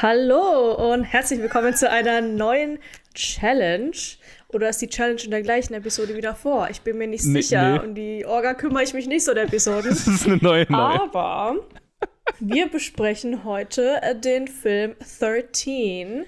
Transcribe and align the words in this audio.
Hallo 0.00 0.92
und 0.92 1.02
herzlich 1.04 1.40
willkommen 1.40 1.74
zu 1.74 1.90
einer 1.90 2.20
neuen 2.20 2.78
Challenge. 3.14 3.96
Oder 4.52 4.68
ist 4.68 4.80
die 4.80 4.88
Challenge 4.88 5.20
in 5.24 5.30
der 5.30 5.42
gleichen 5.42 5.74
Episode 5.74 6.14
wie 6.16 6.20
davor? 6.20 6.68
Ich 6.70 6.82
bin 6.82 6.98
mir 6.98 7.08
nicht 7.08 7.24
Nee, 7.24 7.40
sicher. 7.40 7.72
nee. 7.72 7.78
Und 7.80 7.94
die 7.96 8.24
Orga 8.24 8.54
kümmere 8.54 8.84
ich 8.84 8.94
mich 8.94 9.06
nicht 9.06 9.24
so 9.24 9.34
der 9.34 9.44
Episoden. 9.44 9.88
Das 9.90 10.06
ist 10.06 10.26
eine 10.26 10.36
neue, 10.36 10.66
neue. 10.70 11.00
Aber 11.02 11.56
wir 12.38 12.68
besprechen 12.68 13.44
heute 13.44 14.00
äh, 14.02 14.14
den 14.14 14.46
Film 14.46 14.94
13. 15.18 16.24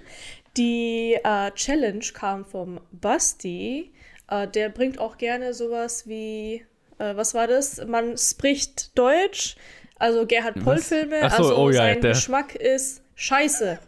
Die 0.56 1.16
äh, 1.22 1.50
Challenge 1.52 2.04
kam 2.12 2.44
vom 2.44 2.80
Basti. 2.90 3.92
Äh, 4.28 4.48
der 4.48 4.68
bringt 4.70 4.98
auch 4.98 5.16
gerne 5.16 5.54
sowas 5.54 6.08
wie, 6.08 6.64
äh, 6.98 7.14
was 7.14 7.34
war 7.34 7.46
das? 7.46 7.84
Man 7.86 8.18
spricht 8.18 8.98
Deutsch. 8.98 9.54
Also 9.96 10.26
Gerhard 10.26 10.62
Poll-Filme. 10.64 11.20
So, 11.20 11.36
also 11.36 11.56
oh 11.56 11.68
ja, 11.70 11.76
sein 11.76 12.00
der- 12.00 12.12
Geschmack 12.12 12.54
ist 12.54 13.02
scheiße. 13.20 13.78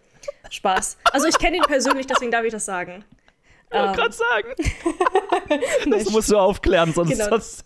Spaß. 0.50 0.98
Also 1.12 1.26
ich 1.26 1.38
kenne 1.38 1.56
ihn 1.56 1.62
persönlich, 1.62 2.06
deswegen 2.06 2.30
darf 2.30 2.44
ich 2.44 2.52
das 2.52 2.64
sagen. 2.64 3.04
Ich 3.70 3.76
wollte 3.76 3.88
Ähm, 3.88 3.94
gerade 3.96 4.12
sagen. 4.12 4.54
Das 5.90 6.10
musst 6.10 6.30
du 6.30 6.38
aufklären, 6.38 6.92
sonst. 6.92 7.10
Genau. 7.10 7.28
sonst 7.28 7.64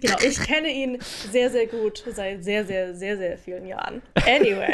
Genau, 0.00 0.16
ich 0.22 0.40
kenne 0.40 0.70
ihn 0.70 0.98
sehr, 1.30 1.50
sehr 1.50 1.66
gut 1.66 2.02
seit 2.06 2.42
sehr, 2.42 2.64
sehr, 2.64 2.94
sehr, 2.94 3.18
sehr 3.18 3.36
vielen 3.36 3.66
Jahren. 3.66 4.00
Anyway, 4.26 4.72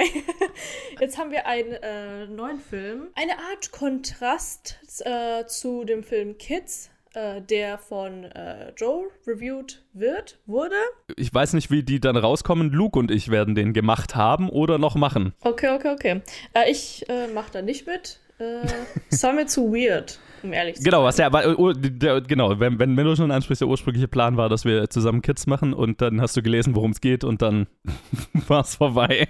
jetzt 1.01 1.19
haben 1.19 1.33
wir 1.33 1.47
einen 1.47 1.73
äh, 1.73 2.27
neuen 2.27 2.61
Film. 2.61 3.09
Eine 3.17 3.33
Art 3.33 3.73
Kontrast 3.73 4.79
äh, 5.01 5.45
zu 5.47 5.85
dem 5.85 6.05
Film 6.05 6.39
Kids, 6.39 6.91
äh, 7.17 7.41
der 7.41 7.79
von 7.79 8.25
äh, 8.25 8.73
Joe 8.77 9.07
reviewed 9.27 9.83
wird, 9.95 10.39
wurde. 10.45 10.75
ich 11.17 11.33
weiß 11.33 11.55
nicht, 11.55 11.71
wie 11.71 11.83
die 11.83 11.99
dann 11.99 12.17
rauskommen. 12.17 12.71
Luke 12.71 12.99
und 12.99 13.11
ich 13.11 13.31
werden 13.31 13.55
den 13.55 13.73
gemacht 13.73 14.15
haben 14.15 14.51
oder 14.51 14.77
noch 14.79 14.97
machen. 14.97 15.33
Okay, 15.41 15.71
okay, 15.75 15.91
okay. 15.93 16.21
Äh, 16.53 16.71
ich 16.71 17.09
äh, 17.09 17.27
mache 17.29 17.51
da 17.53 17.63
nicht 17.63 17.87
mit. 17.87 18.21
Äh, 18.39 18.67
war 19.23 19.33
mir 19.33 19.47
zu 19.47 19.73
weird, 19.73 20.19
um 20.43 20.53
ehrlich 20.53 20.77
zu 20.77 20.83
Genau, 20.83 20.99
sein. 20.99 21.07
was 21.07 21.17
ja, 21.17 21.33
weil, 21.33 21.55
oh, 21.55 21.73
der, 21.73 22.21
genau, 22.21 22.61
wenn, 22.61 22.79
wenn, 22.79 22.95
wenn 22.97 23.07
du 23.07 23.17
schon 23.17 23.31
ansprichst, 23.31 23.63
der 23.63 23.69
ursprüngliche 23.69 24.09
Plan 24.09 24.37
war, 24.37 24.51
dass 24.51 24.67
wir 24.67 24.91
zusammen 24.91 25.23
Kids 25.23 25.47
machen 25.47 25.73
und 25.73 26.03
dann 26.03 26.21
hast 26.21 26.37
du 26.37 26.43
gelesen, 26.43 26.75
worum 26.77 26.91
es 26.91 27.01
geht 27.01 27.25
und 27.25 27.41
dann 27.41 27.67
war 28.47 28.61
es 28.61 28.75
vorbei. 28.75 29.27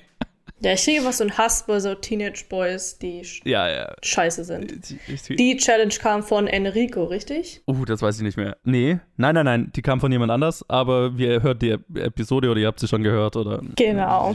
Ja, 0.61 0.73
ich 0.73 0.85
kriege 0.85 1.01
immer 1.01 1.13
so 1.13 1.23
einen 1.23 1.37
Hass 1.37 1.67
bei 1.67 1.79
so 1.81 1.95
Teenage 1.95 2.45
Boys, 2.49 2.99
die 2.99 3.23
Ja, 3.45 3.69
ja. 3.69 3.95
scheiße 4.03 4.43
sind. 4.45 4.95
Die 5.29 5.57
Challenge 5.59 5.93
kam 6.01 6.23
von 6.23 6.47
Enrico, 6.47 7.05
richtig? 7.05 7.63
uh, 7.67 7.85
das 7.85 8.01
weiß 8.01 8.17
ich 8.17 8.23
nicht 8.23 8.39
mehr. 8.39 8.57
Nee, 8.65 8.99
nein, 9.17 9.35
nein, 9.35 9.45
nein, 9.45 9.73
die 9.77 9.83
kam 9.83 10.01
von 10.01 10.11
jemand 10.11 10.33
anders, 10.33 10.65
aber 10.69 11.13
ihr 11.19 11.43
hört 11.43 11.61
die 11.61 11.77
Episode 11.95 12.51
oder 12.51 12.61
ihr 12.61 12.69
habt 12.69 12.81
sie 12.81 12.89
schon 12.89 13.03
gehört, 13.03 13.37
oder? 13.37 13.61
Genau. 13.77 14.35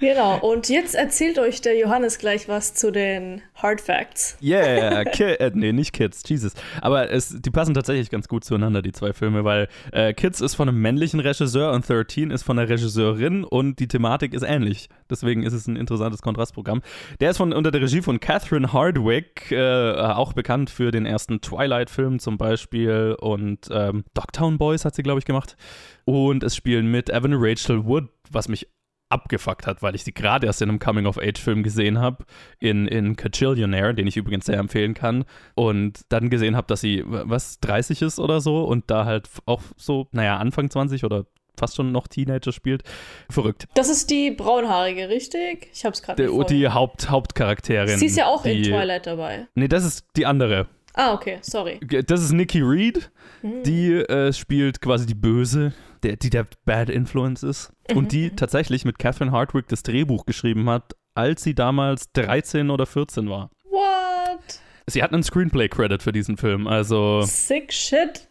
Genau, 0.00 0.38
und 0.38 0.68
jetzt 0.68 0.94
erzählt 0.94 1.38
euch 1.38 1.60
der 1.60 1.76
Johannes 1.76 2.18
gleich 2.18 2.48
was 2.48 2.74
zu 2.74 2.92
den 2.92 3.42
Hard 3.54 3.80
Facts. 3.80 4.36
Yeah, 4.42 5.04
Ki 5.04 5.24
äh, 5.24 5.50
nee, 5.54 5.72
nicht 5.72 5.92
Kids, 5.92 6.22
Jesus. 6.26 6.52
Aber 6.80 7.10
es, 7.10 7.34
die 7.40 7.50
passen 7.50 7.74
tatsächlich 7.74 8.10
ganz 8.10 8.28
gut 8.28 8.44
zueinander, 8.44 8.82
die 8.82 8.92
zwei 8.92 9.12
Filme, 9.12 9.44
weil 9.44 9.68
äh, 9.92 10.12
Kids 10.12 10.40
ist 10.40 10.54
von 10.54 10.68
einem 10.68 10.80
männlichen 10.80 11.18
Regisseur 11.18 11.72
und 11.72 11.88
13 11.88 12.30
ist 12.30 12.42
von 12.42 12.58
einer 12.58 12.68
Regisseurin 12.68 13.42
und 13.42 13.80
die 13.80 13.88
Thematik 13.88 14.34
ist 14.34 14.42
ähnlich. 14.42 14.88
Deswegen 15.10 15.42
ist 15.42 15.54
es 15.54 15.66
ein 15.66 15.76
interessantes 15.76 16.22
Kontrastprogramm. 16.22 16.82
Der 17.20 17.30
ist 17.30 17.38
von, 17.38 17.52
unter 17.52 17.70
der 17.70 17.80
Regie 17.80 18.02
von 18.02 18.20
Catherine 18.20 18.72
Hardwick, 18.72 19.50
äh, 19.50 19.94
auch 19.94 20.32
bekannt 20.34 20.70
für 20.70 20.90
den 20.90 21.06
ersten 21.06 21.40
Twilight-Film 21.40 22.18
zum 22.18 22.38
Beispiel 22.38 23.16
und 23.18 23.68
ähm, 23.72 24.04
Dogtown 24.14 24.58
Boys 24.58 24.84
hat 24.84 24.94
sie, 24.94 25.02
glaube 25.02 25.18
ich, 25.18 25.24
gemacht. 25.24 25.56
Und 26.04 26.42
es 26.44 26.54
spielen 26.54 26.90
mit 26.90 27.10
Evan 27.10 27.34
Rachel 27.34 27.84
Wood, 27.84 28.08
was 28.30 28.48
mich 28.48 28.68
abgefuckt 29.10 29.66
hat, 29.66 29.82
weil 29.82 29.94
ich 29.94 30.04
sie 30.04 30.12
gerade 30.12 30.46
erst 30.46 30.60
in 30.62 30.68
einem 30.68 30.78
Coming-of-Age-Film 30.78 31.62
gesehen 31.62 31.98
habe, 31.98 32.24
in, 32.58 32.86
in 32.86 33.16
Cajillionaire, 33.16 33.94
den 33.94 34.06
ich 34.06 34.16
übrigens 34.16 34.46
sehr 34.46 34.58
empfehlen 34.58 34.94
kann, 34.94 35.24
und 35.54 36.00
dann 36.10 36.30
gesehen 36.30 36.56
habe, 36.56 36.66
dass 36.66 36.80
sie, 36.80 37.02
was, 37.06 37.60
30 37.60 38.02
ist 38.02 38.18
oder 38.18 38.40
so 38.40 38.64
und 38.64 38.90
da 38.90 39.04
halt 39.04 39.28
auch 39.46 39.62
so, 39.76 40.08
naja, 40.12 40.36
Anfang 40.36 40.70
20 40.70 41.04
oder 41.04 41.26
fast 41.58 41.74
schon 41.76 41.90
noch 41.90 42.06
Teenager 42.06 42.52
spielt. 42.52 42.82
Verrückt. 43.30 43.66
Das 43.74 43.88
ist 43.88 44.10
die 44.10 44.30
braunhaarige, 44.30 45.08
richtig? 45.08 45.68
Ich 45.72 45.84
hab's 45.84 46.02
gerade 46.02 46.24
Die, 46.24 46.46
die. 46.46 46.68
Haupt, 46.68 47.10
Hauptcharakterin. 47.10 47.98
Sie 47.98 48.06
ist 48.06 48.16
ja 48.16 48.26
auch 48.26 48.44
in 48.44 48.62
die, 48.62 48.70
Twilight 48.70 49.06
dabei. 49.06 49.48
Nee, 49.56 49.66
das 49.68 49.84
ist 49.84 50.06
die 50.16 50.24
andere. 50.26 50.68
Ah, 50.94 51.14
okay, 51.14 51.38
sorry. 51.42 51.80
Das 52.06 52.22
ist 52.22 52.32
Nikki 52.32 52.60
Reed, 52.60 53.10
Mhm. 53.42 53.62
die 53.62 53.92
äh, 53.92 54.32
spielt 54.32 54.80
quasi 54.80 55.06
die 55.06 55.14
Böse, 55.14 55.72
der, 56.02 56.16
die 56.16 56.30
der 56.30 56.46
Bad 56.64 56.90
Influence 56.90 57.42
ist. 57.42 57.72
Mhm. 57.90 57.96
Und 57.96 58.12
die 58.12 58.30
tatsächlich 58.30 58.84
mit 58.84 58.98
Catherine 58.98 59.32
Hardwick 59.32 59.68
das 59.68 59.82
Drehbuch 59.82 60.26
geschrieben 60.26 60.68
hat, 60.68 60.94
als 61.14 61.42
sie 61.42 61.54
damals 61.54 62.12
13 62.12 62.70
oder 62.70 62.86
14 62.86 63.28
war. 63.28 63.50
What? 63.64 64.60
Sie 64.86 65.02
hat 65.02 65.12
einen 65.12 65.22
Screenplay-Credit 65.22 66.02
für 66.02 66.12
diesen 66.12 66.36
Film, 66.36 66.66
also 66.66 67.22
Sick 67.22 67.72
shit. 67.72 68.28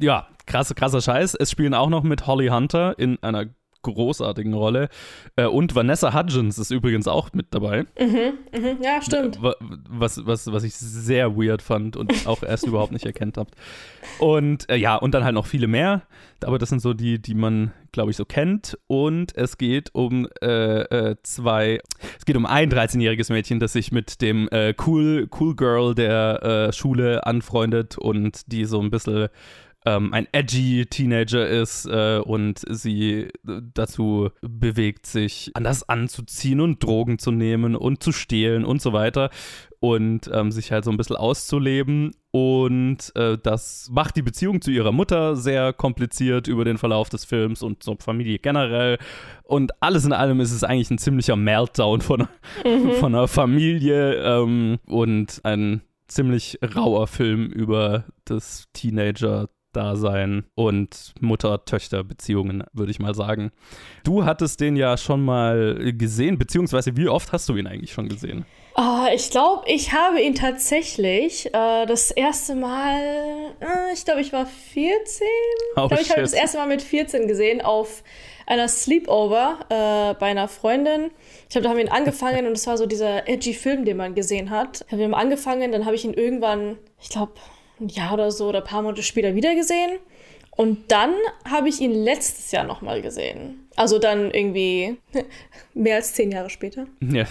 ja, 0.00 0.28
krass, 0.46 0.72
krasser 0.74 1.00
Scheiß. 1.00 1.34
Es 1.34 1.50
spielen 1.50 1.74
auch 1.74 1.88
noch 1.88 2.04
mit 2.04 2.26
Holly 2.26 2.48
Hunter 2.48 2.98
in 2.98 3.20
einer 3.22 3.46
großartigen 3.82 4.54
Rolle. 4.54 4.88
Äh, 5.36 5.46
und 5.46 5.74
Vanessa 5.74 6.14
Hudgens 6.14 6.58
ist 6.58 6.70
übrigens 6.70 7.08
auch 7.08 7.30
mit 7.32 7.46
dabei. 7.50 7.86
Mhm, 7.98 8.82
ja, 8.82 9.00
stimmt. 9.02 9.42
Wa- 9.42 9.54
Was, 9.88 10.24
was, 10.26 10.50
was 10.52 10.64
ich 10.64 10.74
sehr 10.74 11.36
weird 11.36 11.62
fand 11.62 11.96
und 11.96 12.26
auch 12.26 12.42
erst 12.42 12.66
überhaupt 12.66 12.92
nicht 12.92 13.06
erkennt 13.06 13.36
habt. 13.36 13.54
Und 14.18 14.68
äh, 14.70 14.76
ja, 14.76 14.96
und 14.96 15.14
dann 15.14 15.24
halt 15.24 15.34
noch 15.34 15.46
viele 15.46 15.66
mehr. 15.66 16.02
Aber 16.42 16.58
das 16.58 16.70
sind 16.70 16.80
so 16.80 16.94
die, 16.94 17.20
die 17.20 17.34
man, 17.34 17.72
glaube 17.92 18.10
ich, 18.10 18.16
so 18.16 18.24
kennt. 18.24 18.78
Und 18.86 19.36
es 19.36 19.58
geht 19.58 19.90
um 19.94 20.26
äh, 20.42 20.80
äh, 20.82 21.16
zwei, 21.22 21.80
es 22.18 22.24
geht 22.24 22.36
um 22.36 22.46
ein 22.46 22.70
13-jähriges 22.70 23.30
Mädchen, 23.30 23.60
das 23.60 23.74
sich 23.74 23.92
mit 23.92 24.22
dem 24.22 24.48
äh, 24.50 24.74
cool, 24.86 25.28
cool 25.38 25.54
Girl 25.54 25.94
der 25.94 26.42
äh, 26.68 26.72
Schule 26.72 27.26
anfreundet 27.26 27.98
und 27.98 28.50
die 28.52 28.64
so 28.64 28.80
ein 28.80 28.90
bisschen 28.90 29.28
ähm, 29.86 30.12
ein 30.12 30.28
edgy 30.32 30.86
Teenager 30.86 31.48
ist 31.48 31.86
äh, 31.86 32.18
und 32.18 32.60
sie 32.68 33.28
äh, 33.48 33.62
dazu 33.72 34.30
bewegt, 34.42 35.06
sich 35.06 35.52
anders 35.54 35.88
anzuziehen 35.88 36.60
und 36.60 36.82
Drogen 36.84 37.18
zu 37.18 37.30
nehmen 37.30 37.74
und 37.74 38.02
zu 38.02 38.12
stehlen 38.12 38.64
und 38.64 38.82
so 38.82 38.92
weiter 38.92 39.30
und 39.80 40.30
ähm, 40.32 40.52
sich 40.52 40.70
halt 40.70 40.84
so 40.84 40.90
ein 40.90 40.98
bisschen 40.98 41.16
auszuleben. 41.16 42.12
Und 42.30 43.12
äh, 43.16 43.38
das 43.42 43.88
macht 43.90 44.16
die 44.16 44.22
Beziehung 44.22 44.60
zu 44.60 44.70
ihrer 44.70 44.92
Mutter 44.92 45.34
sehr 45.34 45.72
kompliziert 45.72 46.46
über 46.46 46.64
den 46.64 46.76
Verlauf 46.76 47.08
des 47.08 47.24
Films 47.24 47.62
und 47.62 47.82
zur 47.82 47.96
Familie 47.98 48.38
generell. 48.38 48.98
Und 49.44 49.72
alles 49.82 50.04
in 50.04 50.12
allem 50.12 50.40
ist 50.40 50.52
es 50.52 50.62
eigentlich 50.62 50.90
ein 50.90 50.98
ziemlicher 50.98 51.36
Meltdown 51.36 52.02
von, 52.02 52.28
von 53.00 53.14
einer 53.14 53.28
Familie 53.28 54.14
ähm, 54.16 54.78
und 54.86 55.40
ein 55.44 55.80
ziemlich 56.06 56.58
rauer 56.76 57.06
Film 57.06 57.46
über 57.46 58.04
das 58.26 58.66
Teenager. 58.74 59.48
Dasein 59.72 60.44
und 60.54 61.14
Mutter-Töchter-Beziehungen, 61.20 62.64
würde 62.72 62.90
ich 62.90 62.98
mal 62.98 63.14
sagen. 63.14 63.50
Du 64.04 64.24
hattest 64.24 64.60
den 64.60 64.76
ja 64.76 64.96
schon 64.96 65.24
mal 65.24 65.92
gesehen, 65.96 66.38
beziehungsweise 66.38 66.96
wie 66.96 67.08
oft 67.08 67.32
hast 67.32 67.48
du 67.48 67.56
ihn 67.56 67.66
eigentlich 67.66 67.92
schon 67.92 68.08
gesehen? 68.08 68.44
Ah, 68.74 69.08
ich 69.14 69.30
glaube, 69.30 69.64
ich 69.66 69.92
habe 69.92 70.20
ihn 70.20 70.34
tatsächlich 70.34 71.46
äh, 71.46 71.86
das 71.86 72.10
erste 72.10 72.54
Mal, 72.54 73.00
äh, 73.60 73.92
ich 73.92 74.04
glaube, 74.04 74.20
ich 74.20 74.32
war 74.32 74.46
14. 74.46 75.26
Oh, 75.76 75.82
ich 75.82 75.88
glaube, 75.88 76.02
ich 76.02 76.10
habe 76.10 76.22
das 76.22 76.32
erste 76.32 76.58
Mal 76.58 76.68
mit 76.68 76.80
14 76.80 77.26
gesehen 77.26 77.60
auf 77.60 78.02
einer 78.46 78.68
Sleepover 78.68 79.58
äh, 79.68 80.14
bei 80.18 80.26
einer 80.26 80.48
Freundin. 80.48 81.10
Ich 81.44 81.50
glaube, 81.50 81.64
da 81.64 81.70
haben 81.70 81.76
wir 81.76 81.84
ihn 81.84 81.92
angefangen 81.92 82.46
und 82.46 82.52
es 82.52 82.66
war 82.66 82.76
so 82.76 82.86
dieser 82.86 83.28
edgy 83.28 83.54
Film, 83.54 83.84
den 83.84 83.96
man 83.96 84.14
gesehen 84.14 84.50
hat. 84.50 84.84
Haben 84.90 84.98
wir 84.98 85.06
ihn 85.06 85.14
angefangen, 85.14 85.72
dann 85.72 85.84
habe 85.84 85.94
ich 85.94 86.04
ihn 86.04 86.14
irgendwann, 86.14 86.78
ich 87.00 87.10
glaube, 87.10 87.34
ein 87.80 87.88
Jahr 87.88 88.14
oder 88.14 88.30
so 88.30 88.48
oder 88.48 88.58
ein 88.58 88.64
paar 88.64 88.82
Monate 88.82 89.02
später 89.02 89.34
wieder 89.34 89.54
gesehen. 89.54 89.98
Und 90.56 90.90
dann 90.92 91.14
habe 91.48 91.68
ich 91.68 91.80
ihn 91.80 91.92
letztes 91.92 92.52
Jahr 92.52 92.64
nochmal 92.64 93.00
gesehen. 93.00 93.68
Also 93.76 93.98
dann 93.98 94.30
irgendwie 94.30 94.98
mehr 95.74 95.96
als 95.96 96.12
zehn 96.12 96.30
Jahre 96.30 96.50
später. 96.50 96.86
Ja. 97.00 97.24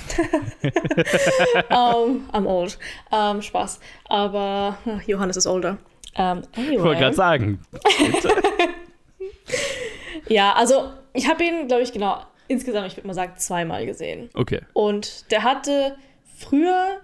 um, 1.69 2.27
I'm 2.31 2.47
old. 2.47 2.79
Um, 3.11 3.41
Spaß. 3.41 3.79
Aber 4.05 4.77
Johannes 5.05 5.37
ist 5.37 5.47
older. 5.47 5.77
Um, 6.17 6.41
anyway. 6.55 6.75
Ich 6.75 6.81
wollte 6.81 7.01
gerade 7.01 7.15
sagen. 7.15 7.59
Ja, 10.29 10.53
also 10.53 10.91
ich 11.13 11.27
habe 11.27 11.43
ihn, 11.43 11.67
glaube 11.67 11.83
ich, 11.83 11.91
genau, 11.91 12.21
insgesamt, 12.47 12.87
ich 12.87 12.95
würde 12.95 13.07
mal 13.07 13.13
sagen, 13.13 13.33
zweimal 13.37 13.85
gesehen. 13.85 14.29
Okay. 14.33 14.61
Und 14.73 15.29
der 15.31 15.43
hatte 15.43 15.97
früher, 16.37 16.99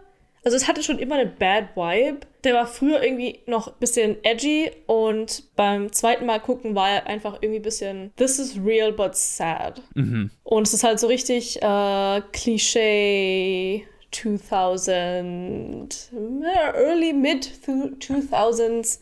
also 0.46 0.56
es 0.56 0.68
hatte 0.68 0.84
schon 0.84 1.00
immer 1.00 1.16
eine 1.16 1.26
Bad 1.26 1.76
Vibe. 1.76 2.20
Der 2.44 2.54
war 2.54 2.68
früher 2.68 3.04
irgendwie 3.04 3.40
noch 3.48 3.68
ein 3.68 3.74
bisschen 3.80 4.24
edgy 4.24 4.72
und 4.86 5.44
beim 5.56 5.92
zweiten 5.92 6.28
Mal 6.28 6.40
gucken 6.40 6.76
war 6.76 6.90
er 6.90 7.08
einfach 7.08 7.40
irgendwie 7.42 7.60
ein 7.60 7.64
bisschen 7.64 8.14
This 8.16 8.38
is 8.38 8.56
real 8.64 8.94
but 8.94 9.16
sad. 9.16 9.82
Mhm. 9.96 10.30
Und 10.44 10.68
es 10.68 10.76
ist 10.76 10.84
halt 10.84 11.00
so 11.00 11.08
richtig 11.08 11.62
äh, 11.64 12.22
Klischee 12.32 13.88
2000, 14.12 16.12
äh, 16.14 16.78
early 16.78 17.12
mid 17.12 17.50
2000s, 17.66 19.00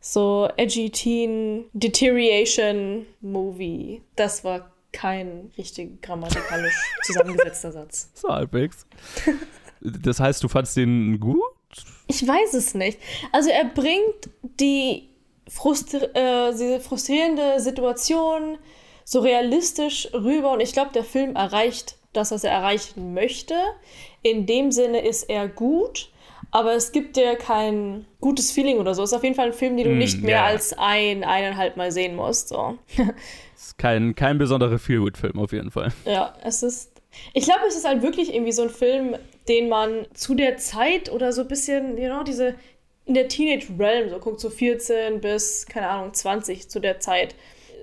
so 0.00 0.48
edgy 0.56 0.88
Teen 0.88 1.64
Deterioration 1.72 3.06
Movie. 3.20 4.02
Das 4.14 4.44
war 4.44 4.70
kein 4.92 5.50
richtig 5.58 6.00
grammatikalisch 6.00 6.76
zusammengesetzter 7.02 7.72
Satz. 7.72 8.12
So 8.14 8.28
halbwegs. 8.28 8.86
Das 9.84 10.18
heißt, 10.18 10.42
du 10.42 10.48
fandst 10.48 10.76
den 10.76 11.20
gut? 11.20 11.40
Ich 12.06 12.26
weiß 12.26 12.54
es 12.54 12.74
nicht. 12.74 12.98
Also 13.32 13.50
er 13.50 13.64
bringt 13.64 14.30
die 14.60 15.08
frustri 15.48 15.98
äh, 16.14 16.52
diese 16.52 16.80
frustrierende 16.80 17.60
Situation 17.60 18.58
so 19.04 19.20
realistisch 19.20 20.08
rüber 20.14 20.52
und 20.52 20.60
ich 20.60 20.72
glaube, 20.72 20.90
der 20.94 21.04
Film 21.04 21.36
erreicht 21.36 21.96
das, 22.14 22.30
was 22.30 22.44
er 22.44 22.52
erreichen 22.52 23.12
möchte. 23.12 23.54
In 24.22 24.46
dem 24.46 24.72
Sinne 24.72 25.06
ist 25.06 25.24
er 25.24 25.48
gut, 25.48 26.10
aber 26.50 26.72
es 26.74 26.92
gibt 26.92 27.16
dir 27.16 27.36
kein 27.36 28.06
gutes 28.20 28.50
Feeling 28.50 28.78
oder 28.78 28.94
so. 28.94 29.02
Es 29.02 29.10
ist 29.10 29.16
auf 29.16 29.24
jeden 29.24 29.34
Fall 29.34 29.48
ein 29.48 29.52
Film, 29.52 29.76
den 29.76 29.88
du 29.88 29.94
mm, 29.94 29.98
nicht 29.98 30.22
mehr 30.22 30.38
yeah. 30.38 30.46
als 30.46 30.72
ein, 30.78 31.24
eineinhalb 31.24 31.76
Mal 31.76 31.92
sehen 31.92 32.16
musst. 32.16 32.48
So. 32.48 32.78
es 32.96 33.66
ist 33.66 33.78
kein, 33.78 34.14
kein 34.14 34.38
besonderer 34.38 34.78
Feelgood-Film 34.78 35.38
auf 35.38 35.52
jeden 35.52 35.70
Fall. 35.70 35.92
Ja, 36.04 36.34
es 36.42 36.62
ist. 36.62 36.93
Ich 37.32 37.44
glaube, 37.44 37.60
es 37.68 37.76
ist 37.76 37.86
halt 37.86 38.02
wirklich 38.02 38.34
irgendwie 38.34 38.52
so 38.52 38.62
ein 38.62 38.70
Film, 38.70 39.16
den 39.48 39.68
man 39.68 40.06
zu 40.14 40.34
der 40.34 40.56
Zeit 40.56 41.10
oder 41.10 41.32
so 41.32 41.42
ein 41.42 41.48
bisschen, 41.48 41.98
you 41.98 42.08
know, 42.08 42.22
diese 42.22 42.54
in 43.06 43.14
der 43.14 43.28
Teenage 43.28 43.66
Realm, 43.78 44.08
so 44.08 44.18
guckt 44.18 44.40
so 44.40 44.50
14 44.50 45.20
bis, 45.20 45.66
keine 45.66 45.88
Ahnung, 45.88 46.14
20 46.14 46.70
zu 46.70 46.80
der 46.80 47.00
Zeit, 47.00 47.34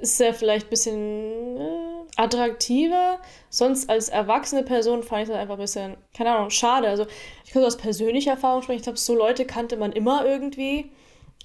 ist 0.02 0.20
er 0.20 0.34
vielleicht 0.34 0.68
ein 0.68 0.70
bisschen 0.72 1.58
äh, 1.58 2.02
attraktiver. 2.16 3.20
Sonst 3.50 3.90
als 3.90 4.10
erwachsene 4.10 4.64
Person 4.64 5.04
fand 5.04 5.24
ich 5.24 5.30
das 5.30 5.38
einfach 5.38 5.56
ein 5.56 5.62
bisschen, 5.62 5.96
keine 6.16 6.32
Ahnung, 6.32 6.50
schade. 6.50 6.88
Also 6.88 7.06
ich 7.46 7.52
kann 7.52 7.62
so 7.62 7.68
aus 7.68 7.78
persönlicher 7.78 8.32
Erfahrung 8.32 8.64
sprechen. 8.64 8.78
Ich 8.78 8.84
glaube, 8.84 8.98
so 8.98 9.14
Leute 9.14 9.46
kannte 9.46 9.78
man 9.78 9.92
immer 9.92 10.26
irgendwie. 10.26 10.92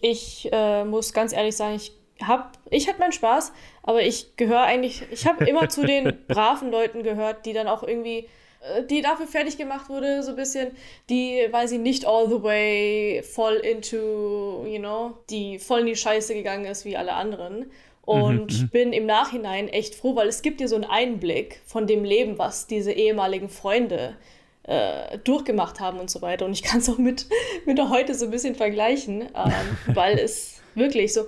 Ich 0.00 0.48
äh, 0.52 0.84
muss 0.84 1.12
ganz 1.12 1.34
ehrlich 1.34 1.56
sagen, 1.56 1.76
ich 1.76 1.92
hab, 2.22 2.58
ich 2.70 2.88
hatte 2.88 2.98
meinen 2.98 3.12
Spaß, 3.12 3.52
aber 3.82 4.02
ich 4.02 4.36
gehöre 4.36 4.62
eigentlich, 4.62 5.02
ich 5.10 5.26
habe 5.26 5.44
immer 5.46 5.68
zu 5.68 5.84
den 5.84 6.16
braven 6.28 6.70
Leuten 6.70 7.02
gehört, 7.02 7.46
die 7.46 7.52
dann 7.52 7.68
auch 7.68 7.82
irgendwie 7.82 8.28
äh, 8.60 8.84
die 8.84 9.02
dafür 9.02 9.26
fertig 9.26 9.58
gemacht 9.58 9.88
wurde, 9.88 10.22
so 10.22 10.30
ein 10.30 10.36
bisschen, 10.36 10.70
die, 11.08 11.46
weil 11.50 11.68
sie 11.68 11.78
nicht 11.78 12.06
all 12.06 12.28
the 12.28 12.42
way 12.42 13.22
voll 13.22 13.56
into, 13.56 14.66
you 14.66 14.78
know, 14.78 15.18
die 15.30 15.58
voll 15.58 15.80
in 15.80 15.86
die 15.86 15.96
Scheiße 15.96 16.34
gegangen 16.34 16.64
ist 16.64 16.84
wie 16.84 16.96
alle 16.96 17.12
anderen. 17.12 17.70
Und 18.02 18.52
mhm, 18.52 18.60
mhm. 18.60 18.68
bin 18.68 18.92
im 18.92 19.04
Nachhinein 19.04 19.68
echt 19.68 19.96
froh, 19.96 20.14
weil 20.14 20.28
es 20.28 20.40
gibt 20.40 20.60
dir 20.60 20.68
so 20.68 20.76
einen 20.76 20.84
Einblick 20.84 21.60
von 21.66 21.88
dem 21.88 22.04
Leben, 22.04 22.38
was 22.38 22.68
diese 22.68 22.92
ehemaligen 22.92 23.48
Freunde 23.48 24.16
äh, 24.62 25.18
durchgemacht 25.18 25.80
haben 25.80 25.98
und 25.98 26.08
so 26.08 26.22
weiter. 26.22 26.44
Und 26.44 26.52
ich 26.52 26.62
kann 26.62 26.78
es 26.78 26.88
auch 26.88 26.98
mit, 26.98 27.26
mit 27.66 27.80
heute 27.80 28.14
so 28.14 28.26
ein 28.26 28.30
bisschen 28.30 28.54
vergleichen, 28.54 29.22
ähm, 29.22 29.78
weil 29.94 30.18
es 30.18 30.60
wirklich 30.76 31.12
so, 31.12 31.22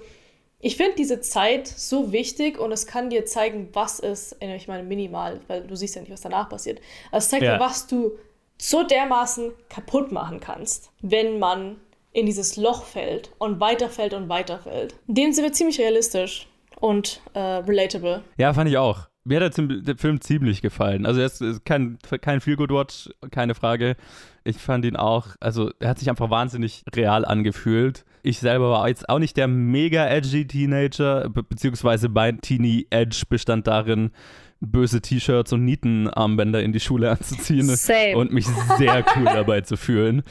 ich 0.61 0.77
finde 0.77 0.95
diese 0.97 1.21
Zeit 1.21 1.69
so 1.69 2.13
wichtig 2.13 2.59
und 2.59 2.73
es 2.73 2.87
kann 2.87 3.11
dir 3.11 3.25
zeigen, 3.27 3.69
was 3.73 4.01
ist, 4.01 4.37
ich 4.41 4.67
meine 4.67 4.83
minimal, 4.83 5.41
weil 5.47 5.63
du 5.63 5.77
siehst 5.77 5.95
ja 5.95 6.01
nicht, 6.01 6.13
was 6.13 6.21
danach 6.21 6.49
passiert. 6.49 6.81
Es 7.13 7.29
zeigt 7.29 7.45
ja. 7.45 7.57
dir, 7.57 7.61
was 7.61 7.87
du 7.87 8.13
so 8.61 8.83
dermaßen 8.83 9.53
kaputt 9.69 10.11
machen 10.11 10.41
kannst, 10.41 10.91
wenn 11.01 11.39
man 11.39 11.77
in 12.13 12.27
dieses 12.27 12.57
Loch 12.57 12.85
fällt 12.85 13.31
und 13.39 13.61
weiterfällt 13.61 14.15
und 14.15 14.29
weiterfällt. 14.29 14.97
Den 15.07 15.33
sind 15.33 15.45
wir 15.45 15.53
ziemlich 15.53 15.79
realistisch 15.79 16.49
und 16.81 17.21
äh, 17.35 17.39
relatable. 17.39 18.25
Ja, 18.37 18.53
fand 18.53 18.69
ich 18.69 18.79
auch. 18.79 19.07
Mir 19.29 19.45
hat 19.45 19.59
der, 19.59 19.99
Film 19.99 20.23
ziemlich 20.23 20.63
gefallen. 20.63 21.05
Also 21.05 21.21
er 21.21 21.27
ist 21.27 21.65
kein, 21.67 21.99
kein 22.23 22.41
Feel-Good-Watch, 22.41 23.11
keine 23.31 23.55
Frage. 23.55 23.97
Ich 24.43 24.57
fand 24.57 24.87
ihn 24.87 24.97
auch, 24.97 25.37
also 25.39 25.71
er 25.81 25.91
hat 25.91 25.99
sich 25.99 26.09
einfach 26.09 26.31
wahnsinnig 26.31 26.83
real 26.97 27.27
angefühlt. 27.27 28.07
Ich 28.23 28.39
selber 28.39 28.71
war 28.71 28.89
jetzt 28.89 29.07
auch 29.07 29.19
nicht 29.19 29.37
der 29.37 29.47
mega 29.47 30.09
edgy 30.09 30.47
Teenager, 30.47 31.29
be 31.29 31.43
beziehungsweise 31.43 32.09
mein 32.09 32.41
Teenie 32.41 32.87
Edge 32.89 33.25
bestand 33.29 33.67
darin, 33.67 34.13
böse 34.61 35.01
T-Shirts 35.01 35.53
und 35.53 35.65
Nietenarmbänder 35.65 36.63
in 36.63 36.73
die 36.73 36.81
Schule 36.81 37.11
anzuziehen 37.11 37.69
Same. 37.77 38.17
und 38.17 38.33
mich 38.33 38.47
sehr 38.77 39.05
cool 39.17 39.25
dabei 39.27 39.61
zu 39.61 39.77
fühlen. 39.77 40.23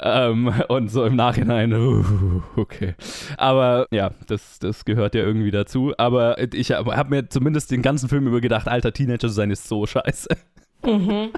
Ähm, 0.00 0.52
und 0.68 0.88
so 0.88 1.04
im 1.04 1.16
Nachhinein, 1.16 1.72
uh, 1.72 2.42
okay. 2.56 2.94
Aber 3.36 3.86
ja, 3.90 4.10
das, 4.26 4.58
das 4.58 4.84
gehört 4.84 5.14
ja 5.14 5.22
irgendwie 5.22 5.50
dazu. 5.50 5.92
Aber 5.96 6.38
ich 6.52 6.72
habe 6.72 6.96
hab 6.96 7.10
mir 7.10 7.28
zumindest 7.28 7.70
den 7.70 7.82
ganzen 7.82 8.08
Film 8.08 8.26
über 8.26 8.40
gedacht, 8.40 8.68
alter 8.68 8.92
Teenager 8.92 9.28
zu 9.28 9.28
sein 9.28 9.50
ist 9.50 9.68
so 9.68 9.86
scheiße. 9.86 10.28
Mhm. 10.84 11.32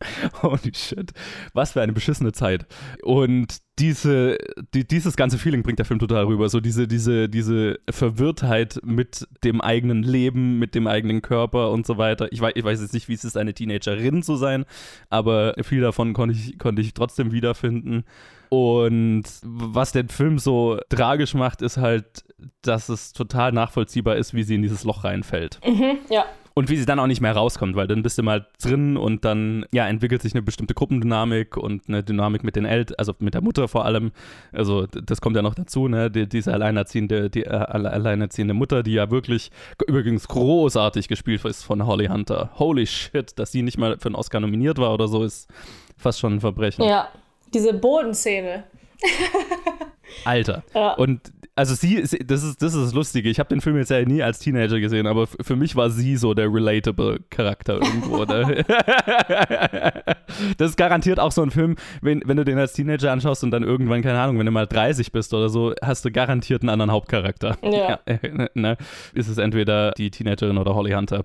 Holy 0.42 0.72
shit. 0.74 1.12
Was 1.52 1.72
für 1.72 1.82
eine 1.82 1.92
beschissene 1.92 2.32
Zeit. 2.32 2.66
Und 3.02 3.58
diese, 3.78 4.38
die, 4.74 4.86
dieses 4.86 5.16
ganze 5.16 5.38
Feeling 5.38 5.62
bringt 5.62 5.78
der 5.78 5.86
Film 5.86 5.98
total 5.98 6.24
rüber. 6.24 6.48
So 6.48 6.60
diese, 6.60 6.88
diese, 6.88 7.28
diese 7.28 7.78
Verwirrtheit 7.90 8.80
mit 8.82 9.26
dem 9.44 9.60
eigenen 9.60 10.02
Leben, 10.02 10.58
mit 10.58 10.74
dem 10.74 10.86
eigenen 10.86 11.22
Körper 11.22 11.70
und 11.70 11.86
so 11.86 11.98
weiter. 11.98 12.32
Ich 12.32 12.40
weiß, 12.40 12.52
ich 12.56 12.64
weiß 12.64 12.80
jetzt 12.80 12.94
nicht, 12.94 13.08
wie 13.08 13.14
es 13.14 13.24
ist, 13.24 13.36
eine 13.36 13.54
Teenagerin 13.54 14.22
zu 14.22 14.36
sein, 14.36 14.64
aber 15.10 15.54
viel 15.62 15.80
davon 15.80 16.14
konnte 16.14 16.34
ich, 16.34 16.58
konnte 16.58 16.82
ich 16.82 16.94
trotzdem 16.94 17.32
wiederfinden. 17.32 18.04
Und 18.48 19.24
was 19.42 19.92
den 19.92 20.08
Film 20.08 20.38
so 20.38 20.78
tragisch 20.88 21.34
macht, 21.34 21.62
ist 21.62 21.76
halt, 21.76 22.24
dass 22.62 22.88
es 22.88 23.12
total 23.12 23.52
nachvollziehbar 23.52 24.16
ist, 24.16 24.34
wie 24.34 24.42
sie 24.42 24.54
in 24.54 24.62
dieses 24.62 24.84
Loch 24.84 25.04
reinfällt. 25.04 25.60
Mhm, 25.66 25.98
ja. 26.10 26.24
Und 26.58 26.70
wie 26.70 26.78
sie 26.78 26.86
dann 26.86 26.98
auch 26.98 27.06
nicht 27.06 27.20
mehr 27.20 27.36
rauskommt, 27.36 27.76
weil 27.76 27.86
dann 27.86 28.02
bist 28.02 28.16
du 28.16 28.22
mal 28.22 28.46
drin 28.62 28.96
und 28.96 29.26
dann 29.26 29.66
ja, 29.72 29.86
entwickelt 29.86 30.22
sich 30.22 30.32
eine 30.32 30.40
bestimmte 30.40 30.72
Gruppendynamik 30.72 31.58
und 31.58 31.82
eine 31.86 32.02
Dynamik 32.02 32.44
mit 32.44 32.56
den 32.56 32.64
Eltern, 32.64 32.94
also 32.96 33.14
mit 33.18 33.34
der 33.34 33.42
Mutter 33.42 33.68
vor 33.68 33.84
allem. 33.84 34.10
Also 34.52 34.86
das 34.86 35.20
kommt 35.20 35.36
ja 35.36 35.42
noch 35.42 35.54
dazu, 35.54 35.86
ne? 35.86 36.10
Die, 36.10 36.26
diese 36.26 36.54
alleinerziehende, 36.54 37.28
die 37.28 37.42
äh, 37.42 37.50
alleinerziehende 37.50 38.54
Mutter, 38.54 38.82
die 38.82 38.94
ja 38.94 39.10
wirklich 39.10 39.50
übrigens 39.86 40.28
großartig 40.28 41.08
gespielt 41.08 41.44
ist 41.44 41.62
von 41.62 41.86
Holly 41.86 42.06
Hunter. 42.06 42.48
Holy 42.58 42.86
shit, 42.86 43.38
dass 43.38 43.52
sie 43.52 43.60
nicht 43.60 43.76
mal 43.76 43.98
für 43.98 44.06
einen 44.06 44.14
Oscar 44.14 44.40
nominiert 44.40 44.78
war 44.78 44.94
oder 44.94 45.08
so, 45.08 45.24
ist 45.24 45.50
fast 45.98 46.20
schon 46.20 46.36
ein 46.36 46.40
Verbrechen. 46.40 46.86
Ja, 46.86 47.10
diese 47.52 47.74
Bodenszene. 47.74 48.64
Alter. 50.24 50.62
Ja. 50.74 50.94
Und 50.94 51.32
also 51.56 51.74
sie, 51.74 52.02
das 52.02 52.42
ist 52.42 52.60
das 52.60 52.74
ist 52.74 52.82
das 52.82 52.92
Lustige. 52.92 53.30
Ich 53.30 53.38
habe 53.38 53.48
den 53.48 53.62
Film 53.62 53.78
jetzt 53.78 53.90
ja 53.90 54.04
nie 54.04 54.22
als 54.22 54.38
Teenager 54.38 54.78
gesehen, 54.78 55.06
aber 55.06 55.26
für 55.26 55.56
mich 55.56 55.74
war 55.74 55.88
sie 55.88 56.16
so 56.16 56.34
der 56.34 56.52
relatable 56.52 57.20
Charakter 57.30 57.80
irgendwo. 57.80 58.24
Ne? 58.24 58.62
das 60.58 60.70
ist 60.70 60.76
garantiert 60.76 61.18
auch 61.18 61.32
so 61.32 61.40
ein 61.40 61.50
Film, 61.50 61.76
wenn, 62.02 62.22
wenn 62.26 62.36
du 62.36 62.44
den 62.44 62.58
als 62.58 62.74
Teenager 62.74 63.10
anschaust 63.10 63.42
und 63.42 63.52
dann 63.52 63.62
irgendwann, 63.62 64.02
keine 64.02 64.20
Ahnung, 64.20 64.38
wenn 64.38 64.44
du 64.44 64.52
mal 64.52 64.66
30 64.66 65.12
bist 65.12 65.32
oder 65.32 65.48
so, 65.48 65.72
hast 65.82 66.04
du 66.04 66.10
garantiert 66.10 66.60
einen 66.60 66.68
anderen 66.68 66.90
Hauptcharakter. 66.90 67.56
Ja. 67.62 68.00
ja 68.06 68.48
ne? 68.54 68.76
Ist 69.14 69.28
es 69.28 69.38
entweder 69.38 69.92
die 69.92 70.10
Teenagerin 70.10 70.58
oder 70.58 70.74
Holly 70.74 70.92
Hunter. 70.92 71.24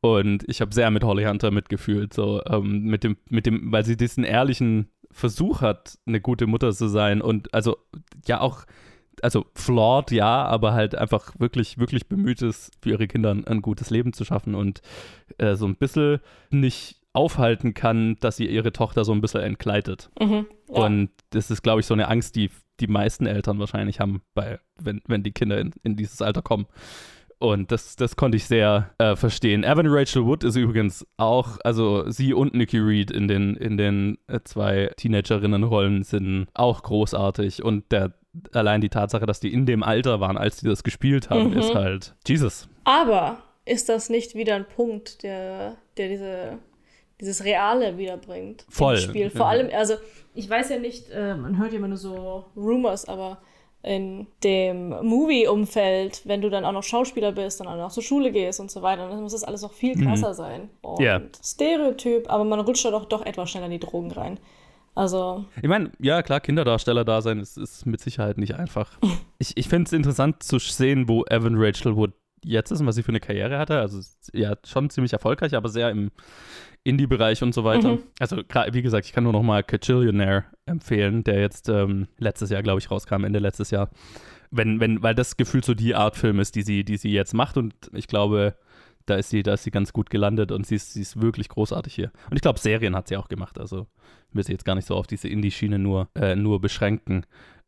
Und 0.00 0.42
ich 0.48 0.62
habe 0.62 0.72
sehr 0.72 0.90
mit 0.90 1.04
Holly 1.04 1.24
Hunter 1.24 1.50
mitgefühlt, 1.50 2.14
so 2.14 2.40
ähm, 2.46 2.84
mit 2.84 3.04
dem, 3.04 3.18
mit 3.28 3.44
dem, 3.44 3.72
weil 3.72 3.84
sie 3.84 3.98
diesen 3.98 4.24
ehrlichen 4.24 4.88
Versuch 5.10 5.60
hat, 5.60 5.98
eine 6.06 6.20
gute 6.22 6.46
Mutter 6.46 6.72
zu 6.72 6.88
sein 6.88 7.20
und 7.20 7.52
also 7.52 7.76
ja 8.26 8.40
auch 8.40 8.64
also 9.22 9.46
flawed, 9.54 10.10
ja, 10.10 10.44
aber 10.44 10.72
halt 10.72 10.94
einfach 10.94 11.32
wirklich, 11.38 11.78
wirklich 11.78 12.08
bemüht 12.08 12.42
ist, 12.42 12.72
für 12.80 12.90
ihre 12.90 13.06
Kinder 13.06 13.30
ein, 13.30 13.46
ein 13.46 13.62
gutes 13.62 13.90
Leben 13.90 14.12
zu 14.12 14.24
schaffen 14.24 14.54
und 14.54 14.82
äh, 15.38 15.54
so 15.54 15.66
ein 15.66 15.76
bisschen 15.76 16.20
nicht 16.50 17.00
aufhalten 17.12 17.72
kann, 17.72 18.16
dass 18.20 18.36
sie 18.36 18.46
ihre 18.46 18.72
Tochter 18.72 19.04
so 19.04 19.12
ein 19.12 19.22
bisschen 19.22 19.40
entkleidet. 19.40 20.10
Mhm, 20.20 20.46
ja. 20.68 20.84
Und 20.84 21.10
das 21.30 21.50
ist, 21.50 21.62
glaube 21.62 21.80
ich, 21.80 21.86
so 21.86 21.94
eine 21.94 22.08
Angst, 22.08 22.36
die 22.36 22.50
die 22.80 22.88
meisten 22.88 23.26
Eltern 23.26 23.58
wahrscheinlich 23.58 24.00
haben, 24.00 24.20
bei, 24.34 24.58
wenn, 24.78 25.00
wenn 25.06 25.22
die 25.22 25.32
Kinder 25.32 25.58
in, 25.58 25.72
in 25.82 25.96
dieses 25.96 26.20
Alter 26.20 26.42
kommen. 26.42 26.66
Und 27.38 27.70
das, 27.70 27.96
das 27.96 28.16
konnte 28.16 28.36
ich 28.36 28.46
sehr 28.46 28.90
äh, 28.98 29.14
verstehen. 29.14 29.62
Evan 29.62 29.86
Rachel 29.88 30.24
Wood 30.24 30.42
ist 30.42 30.56
übrigens 30.56 31.06
auch, 31.18 31.58
also 31.64 32.08
sie 32.10 32.32
und 32.32 32.54
Nikki 32.54 32.78
Reed 32.78 33.10
in 33.10 33.28
den, 33.28 33.56
in 33.56 33.76
den 33.76 34.18
äh, 34.26 34.40
zwei 34.44 34.90
Teenagerinnenrollen 34.96 36.02
sind 36.02 36.48
auch 36.54 36.82
großartig. 36.82 37.62
Und 37.62 37.92
der 37.92 38.14
allein 38.52 38.80
die 38.80 38.88
Tatsache, 38.88 39.26
dass 39.26 39.40
die 39.40 39.52
in 39.52 39.66
dem 39.66 39.82
Alter 39.82 40.20
waren, 40.20 40.36
als 40.36 40.58
die 40.58 40.66
das 40.66 40.82
gespielt 40.82 41.30
haben, 41.30 41.50
mhm. 41.50 41.58
ist 41.58 41.74
halt 41.74 42.14
Jesus. 42.26 42.68
Aber 42.84 43.38
ist 43.64 43.88
das 43.88 44.08
nicht 44.10 44.34
wieder 44.34 44.54
ein 44.54 44.66
Punkt, 44.66 45.22
der, 45.22 45.76
der 45.96 46.08
diese, 46.08 46.58
dieses 47.20 47.44
Reale 47.44 47.98
wiederbringt? 47.98 48.64
Voll. 48.68 48.98
Spiel. 48.98 49.30
Vor 49.30 49.40
ja. 49.40 49.46
allem, 49.46 49.70
also 49.74 49.94
ich 50.34 50.48
weiß 50.48 50.70
ja 50.70 50.78
nicht, 50.78 51.10
äh, 51.10 51.34
man 51.34 51.58
hört 51.58 51.72
ja 51.72 51.78
immer 51.78 51.88
nur 51.88 51.98
so 51.98 52.44
Rumors, 52.56 53.08
aber 53.08 53.38
in 53.82 54.26
dem 54.42 54.88
Movie-Umfeld, 54.88 56.22
wenn 56.24 56.42
du 56.42 56.50
dann 56.50 56.64
auch 56.64 56.72
noch 56.72 56.82
Schauspieler 56.82 57.32
bist 57.32 57.60
und 57.60 57.68
dann 57.68 57.80
auch 57.80 57.92
zur 57.92 58.02
Schule 58.02 58.32
gehst 58.32 58.58
und 58.58 58.70
so 58.70 58.82
weiter, 58.82 59.08
dann 59.08 59.22
muss 59.22 59.32
das 59.32 59.44
alles 59.44 59.62
noch 59.62 59.72
viel 59.72 59.96
mhm. 59.96 60.06
krasser 60.06 60.30
mhm. 60.30 60.34
sein. 60.34 60.70
Und 60.82 61.00
yeah. 61.00 61.22
Stereotyp, 61.42 62.28
aber 62.28 62.44
man 62.44 62.60
rutscht 62.60 62.84
da 62.84 62.90
doch, 62.90 63.04
doch 63.04 63.24
etwas 63.24 63.50
schneller 63.50 63.66
in 63.66 63.72
die 63.72 63.78
Drogen 63.78 64.10
rein. 64.10 64.40
Also. 64.96 65.44
Ich 65.60 65.68
meine, 65.68 65.92
ja, 66.00 66.22
klar, 66.22 66.40
Kinderdarsteller 66.40 67.04
da 67.04 67.20
sein 67.20 67.38
ist, 67.38 67.58
ist 67.58 67.84
mit 67.86 68.00
Sicherheit 68.00 68.38
nicht 68.38 68.54
einfach. 68.54 68.98
ich 69.38 69.56
ich 69.56 69.68
finde 69.68 69.86
es 69.86 69.92
interessant 69.92 70.42
zu 70.42 70.58
sehen, 70.58 71.06
wo 71.06 71.24
Evan 71.26 71.54
Rachel 71.56 71.94
Wood 71.96 72.12
jetzt 72.42 72.70
ist 72.70 72.80
und 72.80 72.86
was 72.86 72.94
sie 72.94 73.02
für 73.02 73.10
eine 73.10 73.20
Karriere 73.20 73.58
hatte. 73.58 73.78
Also, 73.78 74.00
ja, 74.32 74.54
schon 74.66 74.88
ziemlich 74.88 75.12
erfolgreich, 75.12 75.54
aber 75.54 75.68
sehr 75.68 75.90
im 75.90 76.10
Indie-Bereich 76.82 77.42
und 77.42 77.52
so 77.52 77.62
weiter. 77.64 77.94
Mhm. 77.94 78.02
Also, 78.18 78.38
wie 78.38 78.82
gesagt, 78.82 79.06
ich 79.06 79.12
kann 79.12 79.24
nur 79.24 79.32
noch 79.32 79.42
mal 79.42 79.62
Cajillionaire 79.62 80.44
empfehlen, 80.64 81.24
der 81.24 81.40
jetzt 81.40 81.68
ähm, 81.68 82.08
letztes 82.18 82.48
Jahr, 82.50 82.62
glaube 82.62 82.78
ich, 82.78 82.90
rauskam, 82.90 83.24
Ende 83.24 83.38
letztes 83.38 83.70
Jahr. 83.70 83.90
Wenn, 84.50 84.80
wenn, 84.80 85.02
weil 85.02 85.14
das 85.14 85.36
gefühlt 85.36 85.64
so 85.64 85.74
die 85.74 85.94
Art 85.94 86.16
Film 86.16 86.40
ist, 86.40 86.54
die 86.54 86.62
sie, 86.62 86.84
die 86.84 86.96
sie 86.96 87.10
jetzt 87.10 87.34
macht 87.34 87.58
und 87.58 87.74
ich 87.92 88.06
glaube, 88.06 88.54
da 89.06 89.14
ist 89.16 89.30
sie, 89.30 89.42
da 89.42 89.54
ist 89.54 89.64
sie 89.64 89.70
ganz 89.70 89.92
gut 89.92 90.10
gelandet 90.10 90.52
und 90.52 90.66
sie 90.66 90.74
ist, 90.76 90.92
sie 90.92 91.02
ist 91.02 91.20
wirklich 91.20 91.48
großartig 91.48 91.94
hier. 91.94 92.10
Und 92.30 92.36
ich 92.36 92.42
glaube, 92.42 92.58
Serien 92.58 92.94
hat 92.96 93.08
sie 93.08 93.16
auch 93.16 93.28
gemacht. 93.28 93.58
Also 93.58 93.86
will 94.32 94.44
sie 94.44 94.52
jetzt 94.52 94.64
gar 94.64 94.74
nicht 94.74 94.86
so 94.86 94.94
auf 94.94 95.06
diese 95.06 95.28
Indie-Schiene 95.28 95.78
nur, 95.78 96.08
äh, 96.14 96.36
nur 96.36 96.60
beschränken. 96.60 97.24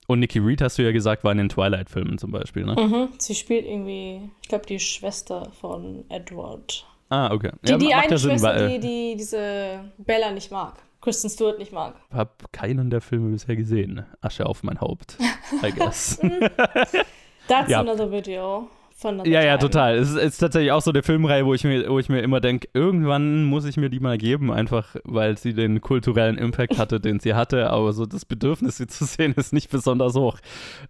Und 0.06 0.20
Nikki 0.20 0.38
Reed, 0.38 0.60
hast 0.62 0.78
du 0.78 0.82
ja 0.82 0.92
gesagt, 0.92 1.22
war 1.24 1.32
in 1.32 1.38
den 1.38 1.48
Twilight-Filmen 1.48 2.18
zum 2.18 2.30
Beispiel, 2.30 2.64
ne? 2.64 2.74
Mhm. 2.74 3.08
Sie 3.18 3.34
spielt 3.34 3.66
irgendwie, 3.66 4.30
ich 4.42 4.48
glaube, 4.48 4.66
die 4.66 4.80
Schwester 4.80 5.50
von 5.60 6.04
Edward. 6.08 6.86
Ah, 7.10 7.30
okay. 7.32 7.52
Die, 7.66 7.70
ja, 7.72 7.78
die 7.78 7.94
eine 7.94 8.10
ja 8.12 8.18
Sinn, 8.18 8.30
Schwester, 8.30 8.48
weil, 8.48 8.68
die, 8.68 8.74
äh, 8.76 8.80
die 8.80 9.16
diese 9.18 9.92
Bella 9.98 10.30
nicht 10.30 10.50
mag. 10.50 10.82
Kristen 11.00 11.28
Stewart 11.30 11.58
nicht 11.58 11.72
mag. 11.72 11.94
hab 12.12 12.52
keinen 12.52 12.90
der 12.90 13.00
Filme 13.00 13.30
bisher 13.30 13.54
gesehen. 13.54 14.04
Asche 14.20 14.44
auf 14.46 14.62
mein 14.64 14.80
Haupt, 14.80 15.16
I 15.62 15.70
guess. 15.70 16.18
That's 17.48 17.70
Ja. 17.70 17.80
another 17.80 18.10
video. 18.10 18.68
Von 19.00 19.24
Ja, 19.24 19.44
ja, 19.44 19.58
total. 19.58 19.94
Es 19.94 20.10
ist, 20.10 20.16
ist 20.16 20.38
tatsächlich 20.38 20.72
auch 20.72 20.80
so 20.80 20.90
eine 20.90 21.04
Filmreihe, 21.04 21.46
wo 21.46 21.54
ich 21.54 21.62
mir, 21.62 21.88
wo 21.88 22.00
ich 22.00 22.08
mir 22.08 22.20
immer 22.20 22.40
denke, 22.40 22.68
irgendwann 22.74 23.44
muss 23.44 23.64
ich 23.64 23.76
mir 23.76 23.90
die 23.90 24.00
mal 24.00 24.18
geben, 24.18 24.50
einfach 24.50 24.96
weil 25.04 25.38
sie 25.38 25.54
den 25.54 25.80
kulturellen 25.80 26.36
Impact 26.36 26.78
hatte, 26.78 26.98
den 26.98 27.20
sie 27.20 27.34
hatte. 27.34 27.70
Aber 27.70 27.92
so 27.92 28.06
das 28.06 28.24
Bedürfnis, 28.24 28.78
sie 28.78 28.88
zu 28.88 29.04
sehen, 29.04 29.34
ist 29.36 29.52
nicht 29.52 29.70
besonders 29.70 30.16
hoch. 30.16 30.38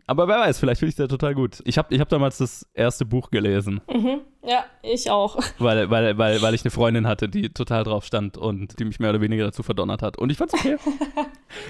Aber 0.07 0.27
wer 0.27 0.39
weiß, 0.39 0.59
vielleicht 0.59 0.79
finde 0.79 0.89
ich 0.91 0.97
der 0.97 1.09
total 1.09 1.35
gut. 1.35 1.61
Ich 1.67 1.77
habe 1.77 1.95
ich 1.95 2.01
hab 2.01 2.09
damals 2.09 2.39
das 2.39 2.67
erste 2.73 3.05
Buch 3.05 3.31
gelesen, 3.31 3.83
Mhm. 3.93 4.21
Ja, 4.43 4.65
ich 4.83 5.11
auch. 5.11 5.37
weil, 5.59 5.91
weil, 5.91 6.17
weil, 6.17 6.41
weil 6.41 6.55
ich 6.55 6.63
eine 6.63 6.71
Freundin 6.71 7.07
hatte, 7.07 7.29
die 7.29 7.51
total 7.51 7.85
drauf 7.85 8.05
stand 8.05 8.39
und 8.39 8.79
die 8.79 8.85
mich 8.85 9.01
mehr 9.01 9.11
oder 9.11 9.21
weniger 9.21 9.45
dazu 9.45 9.63
verdonnert 9.63 10.03
hat. 10.03 10.17
Und 10.17 10.31
ich 10.31 10.39
fand's 10.39 10.55
okay. 10.55 10.77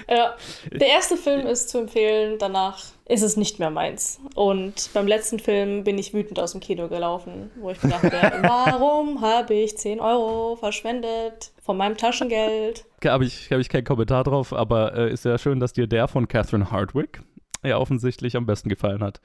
Ja. 0.09 0.35
Der 0.71 0.87
erste 0.87 1.15
Film 1.15 1.47
ist 1.47 1.69
zu 1.69 1.79
empfehlen, 1.79 2.37
danach 2.37 2.83
ist 3.05 3.21
es 3.21 3.37
nicht 3.37 3.59
mehr 3.59 3.69
meins. 3.69 4.19
Und 4.35 4.89
beim 4.93 5.07
letzten 5.07 5.39
Film 5.39 5.83
bin 5.83 5.97
ich 5.97 6.13
wütend 6.13 6.39
aus 6.39 6.51
dem 6.51 6.61
Kino 6.61 6.87
gelaufen, 6.89 7.49
wo 7.55 7.71
ich 7.71 7.81
mir 7.81 7.89
dachte, 7.89 8.11
warum 8.41 9.21
habe 9.21 9.53
ich 9.53 9.77
10 9.77 9.99
Euro 9.99 10.57
verschwendet 10.57 11.51
von 11.61 11.77
meinem 11.77 11.97
Taschengeld? 11.97 12.85
habe 13.05 13.25
ich, 13.25 13.51
hab 13.51 13.59
ich 13.59 13.69
keinen 13.69 13.85
Kommentar 13.85 14.23
drauf, 14.25 14.53
aber 14.53 14.95
äh, 14.95 15.11
ist 15.11 15.25
ja 15.25 15.37
schön, 15.37 15.59
dass 15.59 15.73
dir 15.73 15.87
der 15.87 16.07
von 16.07 16.27
Catherine 16.27 16.69
Hardwick 16.71 17.21
ja 17.63 17.77
offensichtlich 17.77 18.35
am 18.35 18.45
besten 18.45 18.69
gefallen 18.69 19.03
hat. 19.03 19.21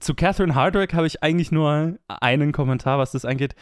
Zu 0.00 0.14
Catherine 0.14 0.54
Hardwick 0.54 0.94
habe 0.94 1.06
ich 1.06 1.22
eigentlich 1.22 1.52
nur 1.52 1.98
einen 2.08 2.52
Kommentar, 2.52 2.98
was 2.98 3.12
das 3.12 3.24
angeht. 3.24 3.54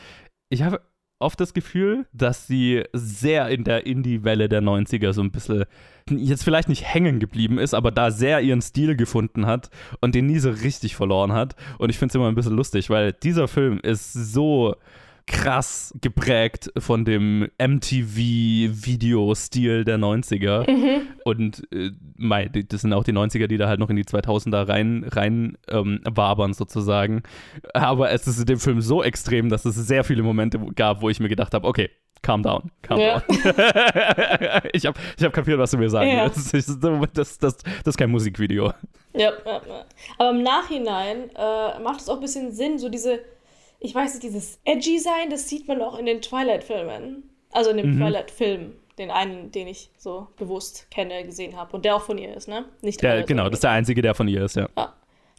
Ich 0.48 0.62
habe 0.62 0.80
oft 1.22 1.40
das 1.40 1.54
Gefühl, 1.54 2.06
dass 2.12 2.46
sie 2.46 2.82
sehr 2.92 3.48
in 3.48 3.64
der 3.64 3.86
Indie-Welle 3.86 4.48
der 4.48 4.60
90er 4.60 5.12
so 5.12 5.22
ein 5.22 5.30
bisschen 5.30 5.64
jetzt 6.10 6.42
vielleicht 6.42 6.68
nicht 6.68 6.82
hängen 6.82 7.20
geblieben 7.20 7.58
ist, 7.58 7.74
aber 7.74 7.92
da 7.92 8.10
sehr 8.10 8.40
ihren 8.40 8.60
Stil 8.60 8.96
gefunden 8.96 9.46
hat 9.46 9.70
und 10.00 10.14
den 10.14 10.26
nie 10.26 10.40
so 10.40 10.50
richtig 10.50 10.96
verloren 10.96 11.32
hat. 11.32 11.54
Und 11.78 11.90
ich 11.90 11.98
finde 11.98 12.10
es 12.10 12.14
immer 12.16 12.28
ein 12.28 12.34
bisschen 12.34 12.56
lustig, 12.56 12.90
weil 12.90 13.12
dieser 13.12 13.48
Film 13.48 13.78
ist 13.82 14.12
so 14.12 14.74
krass 15.26 15.94
geprägt 16.00 16.70
von 16.78 17.04
dem 17.04 17.48
MTV-Video-Stil 18.62 19.84
der 19.84 19.98
90er. 19.98 21.00
Und 21.24 21.62
äh, 21.72 21.90
das 22.68 22.80
sind 22.82 22.92
auch 22.92 23.04
die 23.04 23.12
90er, 23.12 23.46
die 23.46 23.56
da 23.56 23.68
halt 23.68 23.80
noch 23.80 23.90
in 23.90 23.96
die 23.96 24.04
2000er 24.04 24.68
rein, 24.68 25.04
rein 25.08 25.56
ähm, 25.68 26.00
wabern 26.10 26.54
sozusagen. 26.54 27.22
Aber 27.74 28.10
es 28.10 28.26
ist 28.26 28.38
in 28.40 28.46
dem 28.46 28.58
Film 28.58 28.80
so 28.80 29.02
extrem, 29.02 29.48
dass 29.48 29.64
es 29.64 29.74
sehr 29.76 30.04
viele 30.04 30.22
Momente 30.22 30.58
gab, 30.74 31.02
wo 31.02 31.08
ich 31.08 31.20
mir 31.20 31.28
gedacht 31.28 31.54
habe, 31.54 31.66
okay, 31.66 31.90
calm 32.22 32.42
down, 32.42 32.70
calm 32.82 33.00
Ja. 33.00 33.20
down. 33.20 33.38
ich 34.72 34.86
habe 34.86 34.98
ich 35.18 35.24
hab 35.24 35.32
kapiert, 35.32 35.58
was 35.58 35.70
du 35.72 35.78
mir 35.78 35.90
sagen 35.90 36.08
Ja. 36.10 36.24
willst. 36.24 36.52
Das, 36.54 36.68
ist- 36.68 36.82
das, 37.14 37.38
das, 37.38 37.56
das 37.58 37.62
ist 37.86 37.96
kein 37.96 38.10
Musikvideo. 38.10 38.72
Ja. 39.14 39.32
Aber 40.18 40.30
im 40.30 40.42
Nachhinein 40.42 41.30
äh, 41.36 41.80
macht 41.82 42.00
es 42.00 42.08
auch 42.08 42.14
ein 42.16 42.20
bisschen 42.20 42.52
Sinn, 42.52 42.78
so 42.78 42.88
diese, 42.88 43.20
ich 43.82 43.94
weiß 43.94 44.14
nicht, 44.14 44.22
dieses 44.22 44.58
edgy 44.64 44.98
sein, 44.98 45.30
das 45.30 45.48
sieht 45.48 45.68
man 45.68 45.80
auch 45.82 45.98
in 45.98 46.06
den 46.06 46.20
Twilight-Filmen. 46.22 47.24
Also 47.50 47.70
in 47.70 47.76
dem 47.76 47.94
Mhm. 47.94 47.98
Twilight-Film, 47.98 48.72
den 48.98 49.10
einen, 49.10 49.50
den 49.50 49.66
ich 49.68 49.90
so 49.98 50.28
bewusst 50.36 50.90
kenne, 50.90 51.22
gesehen 51.24 51.56
habe. 51.56 51.74
Und 51.76 51.84
der 51.84 51.96
auch 51.96 52.02
von 52.02 52.16
ihr 52.18 52.34
ist, 52.34 52.48
ne? 52.48 52.64
Nicht 52.80 53.02
Der, 53.02 53.22
genau, 53.24 53.44
das 53.44 53.54
ist 53.54 53.64
der 53.64 53.70
einzige, 53.72 54.00
der 54.02 54.14
von 54.14 54.28
ihr 54.28 54.44
ist, 54.44 54.56
ja. 54.56 54.68
Ja. 54.76 54.94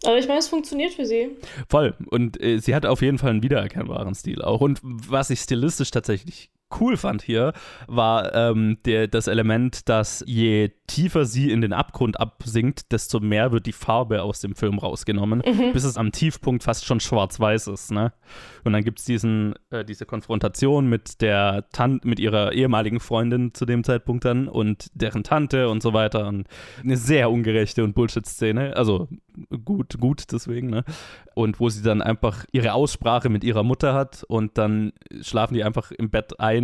Aber 0.05 0.17
ich 0.17 0.27
meine, 0.27 0.39
es 0.39 0.49
funktioniert 0.49 0.93
für 0.93 1.05
sie. 1.05 1.29
Voll. 1.69 1.95
Und 2.09 2.41
äh, 2.43 2.59
sie 2.59 2.75
hat 2.75 2.85
auf 2.85 3.01
jeden 3.01 3.17
Fall 3.17 3.29
einen 3.29 3.41
wiedererkennbaren 3.43 4.13
Stil 4.13 4.41
auch. 4.41 4.59
Und 4.59 4.79
was 4.83 5.29
ich 5.29 5.39
stilistisch 5.39 5.91
tatsächlich 5.91 6.49
cool 6.79 6.97
fand 6.97 7.21
hier, 7.21 7.53
war 7.87 8.33
ähm, 8.33 8.77
der, 8.85 9.07
das 9.07 9.27
Element, 9.27 9.89
dass 9.89 10.23
je 10.27 10.71
tiefer 10.87 11.25
sie 11.25 11.51
in 11.51 11.61
den 11.61 11.73
Abgrund 11.73 12.19
absinkt, 12.19 12.91
desto 12.91 13.19
mehr 13.19 13.51
wird 13.51 13.65
die 13.65 13.71
Farbe 13.71 14.21
aus 14.21 14.41
dem 14.41 14.55
Film 14.55 14.79
rausgenommen, 14.79 15.41
bis 15.73 15.83
es 15.83 15.97
am 15.97 16.11
Tiefpunkt 16.11 16.63
fast 16.63 16.85
schon 16.85 16.99
schwarz-weiß 16.99 17.67
ist. 17.67 17.91
Ne? 17.91 18.13
Und 18.63 18.73
dann 18.73 18.83
gibt 18.83 18.99
es 18.99 19.07
äh, 19.09 19.85
diese 19.85 20.05
Konfrontation 20.05 20.87
mit 20.87 21.21
der 21.21 21.65
Tante, 21.71 22.07
mit 22.07 22.19
ihrer 22.19 22.53
ehemaligen 22.53 22.99
Freundin 22.99 23.53
zu 23.53 23.65
dem 23.65 23.83
Zeitpunkt 23.83 24.25
dann 24.25 24.47
und 24.47 24.87
deren 24.93 25.23
Tante 25.23 25.69
und 25.69 25.81
so 25.81 25.93
weiter. 25.93 26.27
Und 26.27 26.47
eine 26.83 26.97
sehr 26.97 27.31
ungerechte 27.31 27.83
und 27.83 27.93
Bullshit-Szene. 27.93 28.75
Also 28.75 29.07
gut, 29.65 29.99
gut 29.99 30.31
deswegen, 30.31 30.69
ne? 30.69 30.83
Und 31.35 31.59
wo 31.59 31.69
sie 31.69 31.81
dann 31.81 32.01
einfach 32.01 32.45
ihre 32.51 32.73
Aussprache 32.73 33.29
mit 33.29 33.43
ihrer 33.43 33.63
Mutter 33.63 33.93
hat 33.93 34.23
und 34.27 34.57
dann 34.57 34.93
schlafen 35.21 35.55
die 35.55 35.63
einfach 35.63 35.91
im 35.91 36.09
Bett 36.09 36.39
ein 36.39 36.62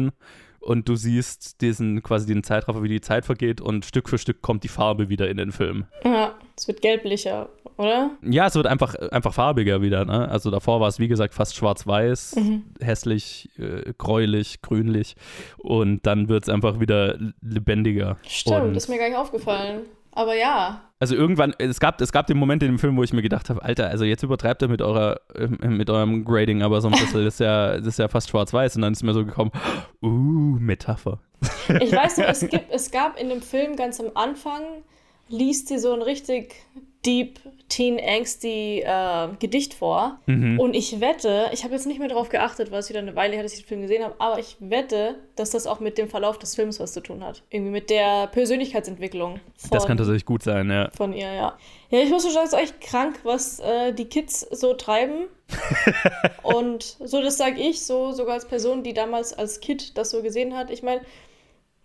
und 0.60 0.90
du 0.90 0.96
siehst 0.96 1.62
diesen 1.62 2.04
quasi 2.04 2.28
den 2.28 2.44
Zeitraffer, 2.44 2.84
wie 2.84 2.90
die 2.90 3.02
Zeit 3.02 3.26
vergeht 3.26 3.62
und 3.62 3.86
Stück 3.86 4.10
für 4.10 4.18
Stück 4.18 4.42
kommt 4.42 4.64
die 4.64 4.68
Farbe 4.68 5.10
wieder 5.10 5.30
in 5.30 5.38
den 5.38 5.52
Film. 5.52 5.86
Ja, 6.04 6.36
es 6.58 6.68
wird 6.68 6.82
gelblicher, 6.82 7.50
oder? 7.78 8.12
Ja, 8.22 8.48
es 8.48 8.56
wird 8.56 8.68
einfach, 8.68 8.96
einfach 8.96 9.34
farbiger 9.34 9.82
wieder, 9.82 10.06
ne? 10.06 10.30
Also 10.30 10.52
davor 10.52 10.82
war 10.82 10.88
es, 10.88 11.00
wie 11.00 11.08
gesagt, 11.08 11.34
fast 11.34 11.56
schwarz-weiß, 11.56 12.36
hässlich, 12.82 13.50
äh, 13.58 13.94
gräulich, 13.98 14.62
grünlich 14.62 15.16
und 15.58 16.06
dann 16.06 16.28
wird 16.28 16.44
es 16.44 16.50
einfach 16.50 16.80
wieder 16.80 17.18
lebendiger. 17.42 18.18
Stimmt, 18.28 18.62
und 18.62 18.76
ist 18.76 18.90
mir 18.90 18.98
gar 18.98 19.08
nicht 19.08 19.18
aufgefallen. 19.18 19.82
Aber 20.12 20.36
ja. 20.36 20.82
Also 21.00 21.16
irgendwann, 21.16 21.54
es 21.58 21.80
gab, 21.80 22.02
es 22.02 22.12
gab 22.12 22.28
den 22.28 22.38
Moment 22.38 22.62
in 22.64 22.74
dem 22.74 22.80
Film, 22.80 22.98
wo 22.98 23.04
ich 23.04 23.14
mir 23.14 23.22
gedacht 23.22 23.50
habe, 23.50 23.64
Alter, 23.64 23.88
also 23.90 24.04
jetzt 24.04 24.24
übertreibt 24.24 24.62
er 24.62 24.68
mit 24.68 24.82
eurer, 24.82 25.22
ähm, 25.36 25.58
mit 25.78 25.90
eurem 25.90 26.26
Grading, 26.26 26.62
aber 26.62 26.82
so 26.82 26.90
ein 26.90 26.92
bisschen, 26.92 27.24
das 27.24 27.36
ist 27.36 27.40
ja, 27.40 27.78
das 27.78 27.88
ist 27.88 28.00
ja 28.00 28.08
fast 28.08 28.30
schwarz-weiß 28.30 28.76
und 28.76 28.82
dann 28.82 28.94
ist 28.94 29.04
mir 29.04 29.14
so 29.14 29.26
gekommen, 29.26 29.52
uh, 30.02 30.08
Metapher. 30.08 31.20
Ich 31.80 31.92
weiß 31.92 32.18
noch, 32.18 32.26
es, 32.26 32.42
gibt, 32.42 32.70
es 32.72 32.92
gab 32.92 33.20
in 33.20 33.30
dem 33.30 33.42
Film 33.42 33.76
ganz 33.76 34.00
am 34.00 34.12
Anfang, 34.16 34.62
liest 35.30 35.70
sie 35.70 35.80
so 35.80 35.94
ein 35.94 36.02
richtig 36.02 36.56
deep, 37.06 37.40
teen, 37.70 38.00
angsty 38.00 38.84
äh, 38.86 39.30
Gedicht 39.40 39.74
vor. 39.74 40.20
Mhm. 40.26 40.60
Und 40.60 40.74
ich 40.74 41.00
wette, 41.00 41.50
ich 41.54 41.64
habe 41.64 41.74
jetzt 41.74 41.86
nicht 41.86 42.00
mehr 42.00 42.10
darauf 42.10 42.30
geachtet, 42.30 42.72
weil 42.72 42.80
es 42.80 42.90
wieder 42.90 43.00
eine 43.00 43.16
Weile 43.16 43.36
her, 43.36 43.44
dass 43.44 43.54
ich 43.54 43.60
den 43.60 43.68
Film 43.68 43.82
gesehen 43.82 44.04
habe, 44.04 44.16
aber 44.18 44.40
ich 44.40 44.58
wette, 44.60 45.16
dass 45.36 45.52
das 45.52 45.68
auch 45.68 45.80
mit 45.80 45.98
dem 45.98 46.10
Verlauf 46.10 46.38
des 46.40 46.56
Films 46.56 46.80
was 46.80 46.94
zu 46.94 47.02
tun 47.02 47.24
hat. 47.24 47.44
Irgendwie 47.50 47.72
mit 47.72 47.90
der 47.90 48.28
Persönlichkeitsentwicklung 48.28 49.40
von, 49.56 49.70
Das 49.72 49.86
kann 49.86 49.98
tatsächlich 49.98 50.26
gut 50.26 50.44
sein, 50.44 50.70
ja. 50.70 50.90
von 50.92 51.14
ihr, 51.14 51.32
ja. 51.32 51.58
Ja, 51.90 52.00
ich 52.00 52.10
muss 52.10 52.24
schon 52.24 52.34
sagen, 52.34 52.48
es 52.48 52.54
ist 52.54 52.60
echt 52.60 52.82
krank, 52.82 53.20
was 53.24 53.60
äh, 53.60 53.94
die 53.94 54.06
Kids 54.06 54.42
so 54.42 54.74
treiben. 54.74 55.28
Und 56.44 56.98
so, 57.00 57.22
das 57.22 57.38
sage 57.38 57.60
ich, 57.60 57.84
so 57.84 58.12
sogar 58.12 58.36
als 58.36 58.48
Person, 58.48 58.84
die 58.84 58.94
damals 58.94 59.34
als 59.34 59.60
Kid 59.60 59.98
das 59.98 60.12
so 60.12 60.22
gesehen 60.22 60.56
hat. 60.56 60.70
Ich 60.70 60.84
meine, 60.84 61.02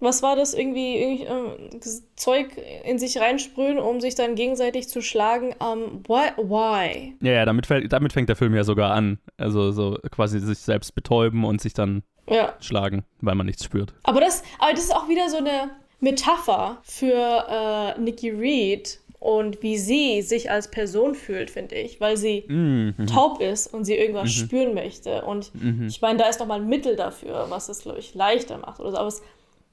was 0.05 0.23
war 0.23 0.37
das 0.37 0.55
irgendwie, 0.55 0.97
irgendwie 0.97 1.25
ähm, 1.25 1.81
das 1.83 2.03
Zeug 2.17 2.49
in 2.85 2.99
sich 2.99 3.19
reinsprühen, 3.19 3.79
um 3.79 4.01
sich 4.01 4.15
dann 4.15 4.35
gegenseitig 4.37 4.89
zu 4.89 5.01
schlagen? 5.03 5.55
Um, 5.59 6.05
why? 6.07 6.31
why? 6.37 7.15
Ja, 7.21 7.33
ja, 7.33 7.45
damit, 7.45 7.67
damit 7.89 8.13
fängt 8.13 8.29
der 8.29 8.37
Film 8.37 8.55
ja 8.55 8.63
sogar 8.65 8.93
an. 8.93 9.19
Also 9.37 9.73
so 9.73 9.99
quasi 10.11 10.39
sich 10.41 10.59
selbst 10.59 10.95
betäuben 10.95 11.45
und 11.45 11.61
sich 11.61 11.75
dann 11.75 12.03
Ja. 12.29 12.55
schlagen, 12.61 13.05
weil 13.21 13.35
man 13.35 13.47
nichts 13.47 13.65
spürt. 13.65 13.93
Aber 14.05 14.21
das, 14.21 14.43
aber 14.59 14.73
das 14.73 14.85
ist 14.85 14.95
auch 14.95 15.09
wieder 15.09 15.29
so 15.29 15.39
eine 15.39 15.71
Metapher 16.01 16.79
für 16.83 17.95
äh, 17.97 18.01
Nikki 18.01 18.31
Reed 18.31 19.01
und 19.21 19.63
wie 19.63 19.79
sie 19.79 20.21
sich 20.21 20.51
als 20.51 20.71
Person 20.71 21.15
fühlt, 21.15 21.51
finde 21.51 21.77
ich, 21.77 21.99
weil 21.99 22.19
sie 22.19 22.45
Mhm. 22.47 23.07
taub 23.07 23.41
ist 23.41 23.73
und 23.73 23.85
sie 23.87 23.95
irgendwas 23.95 24.31
spüren 24.31 24.75
möchte. 24.75 25.23
Und 25.25 25.51
Mhm. 25.55 25.87
ich 25.89 26.03
meine, 26.03 26.19
da 26.19 26.29
ist 26.29 26.41
nochmal 26.41 26.61
ein 26.61 26.69
Mittel 26.69 26.95
dafür, 26.95 27.47
was 27.49 27.71
es, 27.71 27.81
glaube 27.81 28.01
ich, 28.01 28.15
leichter 28.15 28.59
macht 28.59 28.81
oder 28.81 28.91
so. 28.91 28.97
Aber 28.99 29.09
es, 29.09 29.23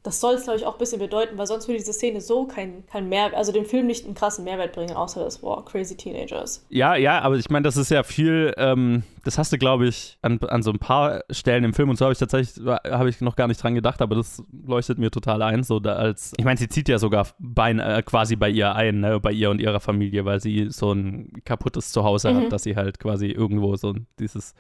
das 0.04 0.20
soll 0.20 0.34
es, 0.34 0.46
glaube 0.46 0.58
ich, 0.58 0.66
auch 0.66 0.74
ein 0.74 0.80
bisschen 0.80 1.00
bedeuten, 1.00 1.38
weil 1.38 1.46
sonst 1.46 1.68
würde 1.68 1.78
diese 1.78 1.94
Szene 1.94 2.22
so 2.22 2.46
kein, 2.48 2.84
kein 2.88 3.08
Mehrwert, 3.08 3.36
also 3.36 3.52
dem 3.52 3.66
Film 3.66 3.86
nicht 3.86 4.06
einen 4.06 4.16
krassen 4.16 4.44
Mehrwert 4.44 4.74
bringen, 4.74 4.96
außer 4.96 5.24
das, 5.24 5.44
wow, 5.44 5.64
crazy 5.64 5.96
Teenagers. 5.96 6.66
Ja, 6.70 6.96
ja, 6.96 7.22
aber 7.22 7.36
ich 7.36 7.50
meine, 7.52 7.64
das 7.64 7.78
ist 7.78 7.92
ja 7.92 8.02
viel, 8.02 8.52
ähm, 8.58 9.04
das 9.24 9.38
hast 9.38 9.54
du, 9.54 9.60
glaube 9.60 9.88
ich, 9.88 10.18
an, 10.24 10.40
an 10.40 10.64
so 10.64 10.72
ein 10.72 10.80
paar 10.80 11.22
Stellen 11.30 11.64
im 11.64 11.74
Film 11.74 11.90
und 11.90 11.98
so 11.98 12.06
habe 12.06 12.14
ich 12.14 12.20
tatsächlich, 12.20 12.66
habe 12.66 13.10
ich 13.10 13.22
noch 13.22 13.36
gar 13.36 13.48
nicht 13.48 13.62
dran 13.62 13.76
gedacht, 13.76 14.02
aber 14.02 14.16
das 14.16 14.42
leuchtet 14.66 14.98
mir 14.98 15.12
total 15.12 15.44
ein, 15.44 15.64
so 15.64 15.80
da 15.80 15.94
als, 15.94 16.34
ich 16.38 16.46
meine, 16.46 16.58
sie 16.58 16.68
zieht 16.68 16.90
ja 16.90 16.98
sogar 16.98 17.28
bei, 17.38 17.72
äh, 17.72 18.02
quasi 18.02 18.36
bei 18.36 18.50
ihr 18.50 18.74
ein, 18.74 19.02
ne, 19.02 19.20
bei 19.20 19.32
ihr 19.32 19.52
und 19.52 19.62
ihrer 19.62 19.80
Familie, 19.80 20.26
weil 20.26 20.40
sie 20.40 20.70
so 20.72 20.94
ein 20.94 21.32
kaputtes 21.46 21.92
Zuhause 21.92 22.34
hat, 22.34 22.52
dass 22.52 22.64
sie 22.64 22.76
halt 22.76 23.00
quasi 23.00 23.28
irgendwo 23.28 23.76
so 23.76 23.94
dieses 24.18 24.56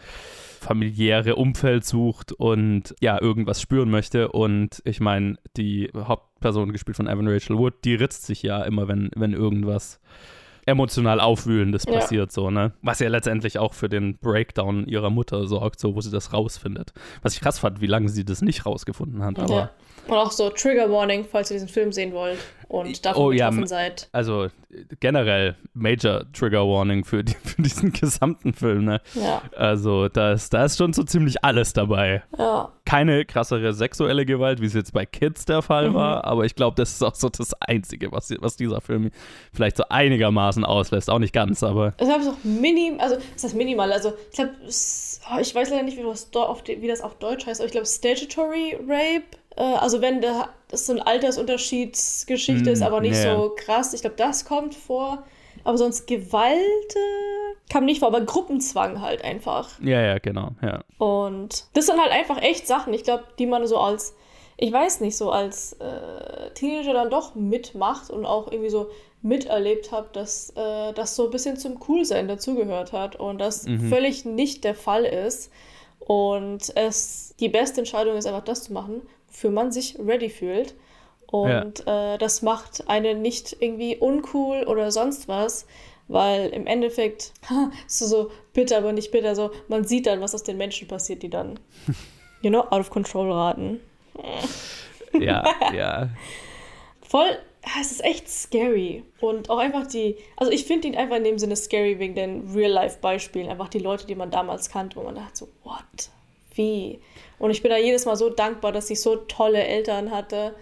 familiäre 0.59 1.35
Umfeld 1.35 1.83
sucht 1.83 2.31
und 2.31 2.93
ja, 3.01 3.19
irgendwas 3.19 3.59
spüren 3.59 3.89
möchte 3.89 4.31
und 4.31 4.83
ich 4.85 4.99
meine, 4.99 5.30
die 5.57 5.89
Hauptperson, 5.95 6.71
gespielt 6.71 6.97
von 6.97 7.07
Evan 7.07 7.27
Rachel 7.27 7.57
Wood, 7.57 7.73
die 7.83 7.95
ritzt 7.95 8.25
sich 8.25 8.41
ja 8.43 8.63
immer, 8.63 8.87
wenn, 8.87 9.09
wenn 9.15 9.33
irgendwas 9.33 9.99
emotional 10.65 11.19
Aufwühlendes 11.19 11.85
Ja. 11.87 11.93
passiert, 11.93 12.31
so, 12.31 12.51
ne? 12.51 12.73
Was 12.81 12.99
ja 12.99 13.09
letztendlich 13.09 13.57
auch 13.57 13.73
für 13.73 13.89
den 13.89 14.17
Breakdown 14.19 14.85
ihrer 14.85 15.09
Mutter 15.09 15.47
sorgt, 15.47 15.79
so, 15.79 15.95
wo 15.95 16.01
sie 16.01 16.11
das 16.11 16.33
rausfindet. 16.33 16.93
Was 17.21 17.33
ich 17.33 17.41
krass 17.41 17.59
fand, 17.59 17.81
wie 17.81 17.87
lange 17.87 18.09
sie 18.09 18.23
das 18.23 18.41
nicht 18.41 18.65
rausgefunden 18.65 19.23
hat, 19.23 19.39
aber. 19.39 19.53
ja. 19.55 19.71
Und 20.07 20.17
auch 20.17 20.31
so 20.31 20.49
Trigger 20.49 20.91
Warning, 20.91 21.25
falls 21.29 21.51
ihr 21.51 21.55
diesen 21.55 21.69
Film 21.69 21.91
sehen 21.91 22.11
wollt 22.11 22.39
und 22.71 23.05
davon 23.05 23.21
Oh, 23.21 23.31
ja, 23.31 23.51
seid. 23.65 24.07
Also 24.11 24.47
generell 24.99 25.55
Major 25.73 26.23
Trigger 26.33 26.65
Warning 26.67 27.03
für, 27.03 27.23
die, 27.23 27.33
für 27.43 27.61
diesen 27.61 27.91
gesamten 27.91 28.53
Film, 28.53 28.85
ne? 28.85 29.01
Ja. 29.13 29.41
Also 29.55 30.07
da 30.07 30.31
ist, 30.33 30.53
da 30.53 30.65
ist 30.65 30.77
schon 30.77 30.93
so 30.93 31.03
ziemlich 31.03 31.43
alles 31.43 31.73
dabei. 31.73 32.23
Ja. 32.37 32.71
Keine 32.85 33.25
krassere 33.25 33.73
sexuelle 33.73 34.25
Gewalt, 34.25 34.61
wie 34.61 34.65
es 34.65 34.73
jetzt 34.73 34.93
bei 34.93 35.05
Kids 35.05 35.45
der 35.45 35.61
Fall 35.61 35.89
Mhm. 35.89 35.93
war, 35.95 36.23
aber 36.25 36.45
ich 36.45 36.55
glaube, 36.55 36.75
das 36.77 36.91
ist 36.91 37.03
auch 37.03 37.15
so 37.15 37.29
das 37.29 37.53
Einzige, 37.61 38.11
was, 38.11 38.33
was 38.39 38.55
dieser 38.55 38.81
Film 38.81 39.11
vielleicht 39.53 39.77
so 39.77 39.83
einigermaßen 39.89 40.63
auslässt. 40.63 41.09
Auch 41.09 41.19
nicht 41.19 41.33
ganz, 41.33 41.63
aber 41.63 41.93
Ich 41.99 42.05
glaube, 42.07 42.21
es 42.21 42.27
ist 42.27 42.33
auch 42.33 42.43
minim, 42.43 42.99
also 42.99 43.17
das 43.33 43.43
heißt 43.43 43.55
minimal, 43.55 43.91
also 43.91 44.13
ich 44.29 44.35
glaube, 44.35 44.51
ich 44.67 45.55
weiß 45.55 45.69
leider 45.69 45.83
nicht, 45.83 45.97
wie 45.97 46.03
das, 46.03 46.29
auf 46.33 46.63
wie 46.65 46.87
das 46.87 47.01
auf 47.01 47.15
Deutsch 47.19 47.45
heißt, 47.45 47.59
aber 47.61 47.65
ich 47.65 47.71
glaube 47.71 47.87
Statutory 47.87 48.77
Rape, 48.87 49.23
also 49.55 50.01
wenn 50.01 50.21
da 50.21 50.49
das 50.69 50.85
so 50.85 50.93
ein 50.93 51.01
Altersunterschiedsgeschichte 51.01 52.69
Mm, 52.69 52.73
ist, 52.73 52.81
aber 52.81 53.01
nicht 53.01 53.21
ja. 53.23 53.35
so 53.35 53.53
krass, 53.55 53.93
ich 53.93 54.01
glaube, 54.01 54.15
das 54.15 54.45
kommt 54.45 54.75
vor, 54.75 55.23
aber 55.63 55.77
sonst 55.77 56.07
Gewalt 56.07 56.57
äh, 56.95 57.71
kam 57.71 57.85
nicht 57.85 57.99
vor, 57.99 58.07
aber 58.07 58.21
Gruppenzwang 58.21 59.01
halt 59.01 59.23
einfach. 59.23 59.69
ja, 59.81 60.01
ja, 60.01 60.17
genau, 60.19 60.49
ja. 60.61 60.83
Und 60.97 61.65
das 61.73 61.85
sind 61.87 61.99
halt 61.99 62.11
einfach 62.11 62.41
echt 62.41 62.67
Sachen, 62.67 62.93
ich 62.93 63.03
glaube, 63.03 63.23
die 63.39 63.45
man 63.45 63.65
so 63.67 63.77
als, 63.77 64.15
ich 64.57 64.71
weiß 64.71 65.01
nicht, 65.01 65.17
so 65.17 65.31
als 65.31 65.73
äh, 65.73 66.51
Teenager 66.53 66.93
dann 66.93 67.09
doch 67.09 67.35
mitmacht 67.35 68.09
und 68.09 68.25
auch 68.25 68.51
irgendwie 68.51 68.69
so 68.69 68.87
miterlebt 69.23 69.91
habe, 69.91 70.07
dass 70.13 70.49
äh, 70.55 70.93
das 70.93 71.15
so 71.15 71.25
ein 71.25 71.31
bisschen 71.31 71.57
zum 71.57 71.79
Coolsein 71.79 72.27
dazugehört 72.27 72.91
hat 72.93 73.17
und 73.17 73.37
das 73.39 73.67
Mhm. 73.67 73.89
völlig 73.89 74.25
nicht 74.25 74.63
der 74.63 74.73
Fall 74.75 75.03
ist. 75.05 75.51
Und 75.99 76.75
es 76.75 77.35
die 77.39 77.49
beste 77.49 77.81
Entscheidung 77.81 78.17
ist 78.17 78.25
einfach 78.25 78.43
das 78.43 78.63
zu 78.63 78.73
machen, 78.73 79.01
wofür 79.31 79.51
man 79.51 79.71
sich 79.71 79.97
ready 79.99 80.29
fühlt. 80.29 80.75
Und 81.27 81.87
äh, 81.87 82.17
das 82.17 82.41
macht 82.41 82.89
einen 82.89 83.21
nicht 83.21 83.55
irgendwie 83.59 83.95
uncool 83.95 84.65
oder 84.65 84.91
sonst 84.91 85.29
was, 85.29 85.65
weil 86.09 86.49
im 86.49 86.67
Endeffekt 86.67 87.31
so, 87.87 88.05
so 88.05 88.31
bitter, 88.53 88.77
aber 88.77 88.91
nicht 88.91 89.11
bitter, 89.11 89.33
so 89.35 89.51
man 89.69 89.85
sieht 89.85 90.07
dann, 90.07 90.19
was 90.19 90.35
aus 90.35 90.43
den 90.43 90.57
Menschen 90.57 90.87
passiert, 90.87 91.23
die 91.23 91.29
dann, 91.29 91.59
you 92.41 92.49
know, 92.49 92.61
out 92.61 92.81
of 92.81 92.89
control 92.89 93.31
raten. 93.31 93.79
Ja, 95.19 95.43
ja. 95.73 96.09
Voll, 97.01 97.37
es 97.81 97.91
ist 97.91 98.01
echt 98.01 98.29
scary. 98.29 99.03
Und 99.19 99.49
auch 99.49 99.57
einfach 99.57 99.85
die, 99.85 100.15
also 100.37 100.53
ich 100.53 100.63
finde 100.63 100.87
ihn 100.87 100.95
einfach 100.95 101.17
in 101.17 101.25
dem 101.25 101.37
Sinne 101.37 101.57
scary 101.57 101.99
wegen 101.99 102.15
den 102.15 102.49
Real-Life-Beispielen. 102.55 103.49
Einfach 103.49 103.67
die 103.67 103.79
Leute, 103.79 104.07
die 104.07 104.15
man 104.15 104.31
damals 104.31 104.69
kannte, 104.69 104.95
wo 104.95 105.03
man 105.03 105.15
dachte 105.15 105.35
so, 105.35 105.49
what? 105.65 106.09
Wie? 106.53 106.99
Und 107.39 107.51
ich 107.51 107.61
bin 107.61 107.71
da 107.71 107.77
jedes 107.77 108.05
Mal 108.05 108.15
so 108.15 108.29
dankbar, 108.29 108.71
dass 108.71 108.89
ich 108.89 109.01
so 109.01 109.15
tolle 109.15 109.63
Eltern 109.63 110.11
hatte, 110.11 110.55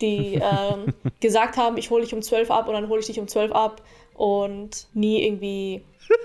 die 0.00 0.34
ähm, 0.42 0.94
gesagt 1.20 1.56
haben, 1.56 1.76
ich 1.76 1.90
hole 1.90 2.02
dich 2.02 2.14
um 2.14 2.22
12 2.22 2.50
ab 2.50 2.68
und 2.68 2.74
dann 2.74 2.88
hole 2.88 3.00
ich 3.00 3.06
dich 3.06 3.20
um 3.20 3.28
12 3.28 3.52
ab 3.52 3.82
und 4.14 4.86
nie 4.94 5.24
irgendwie. 5.24 5.84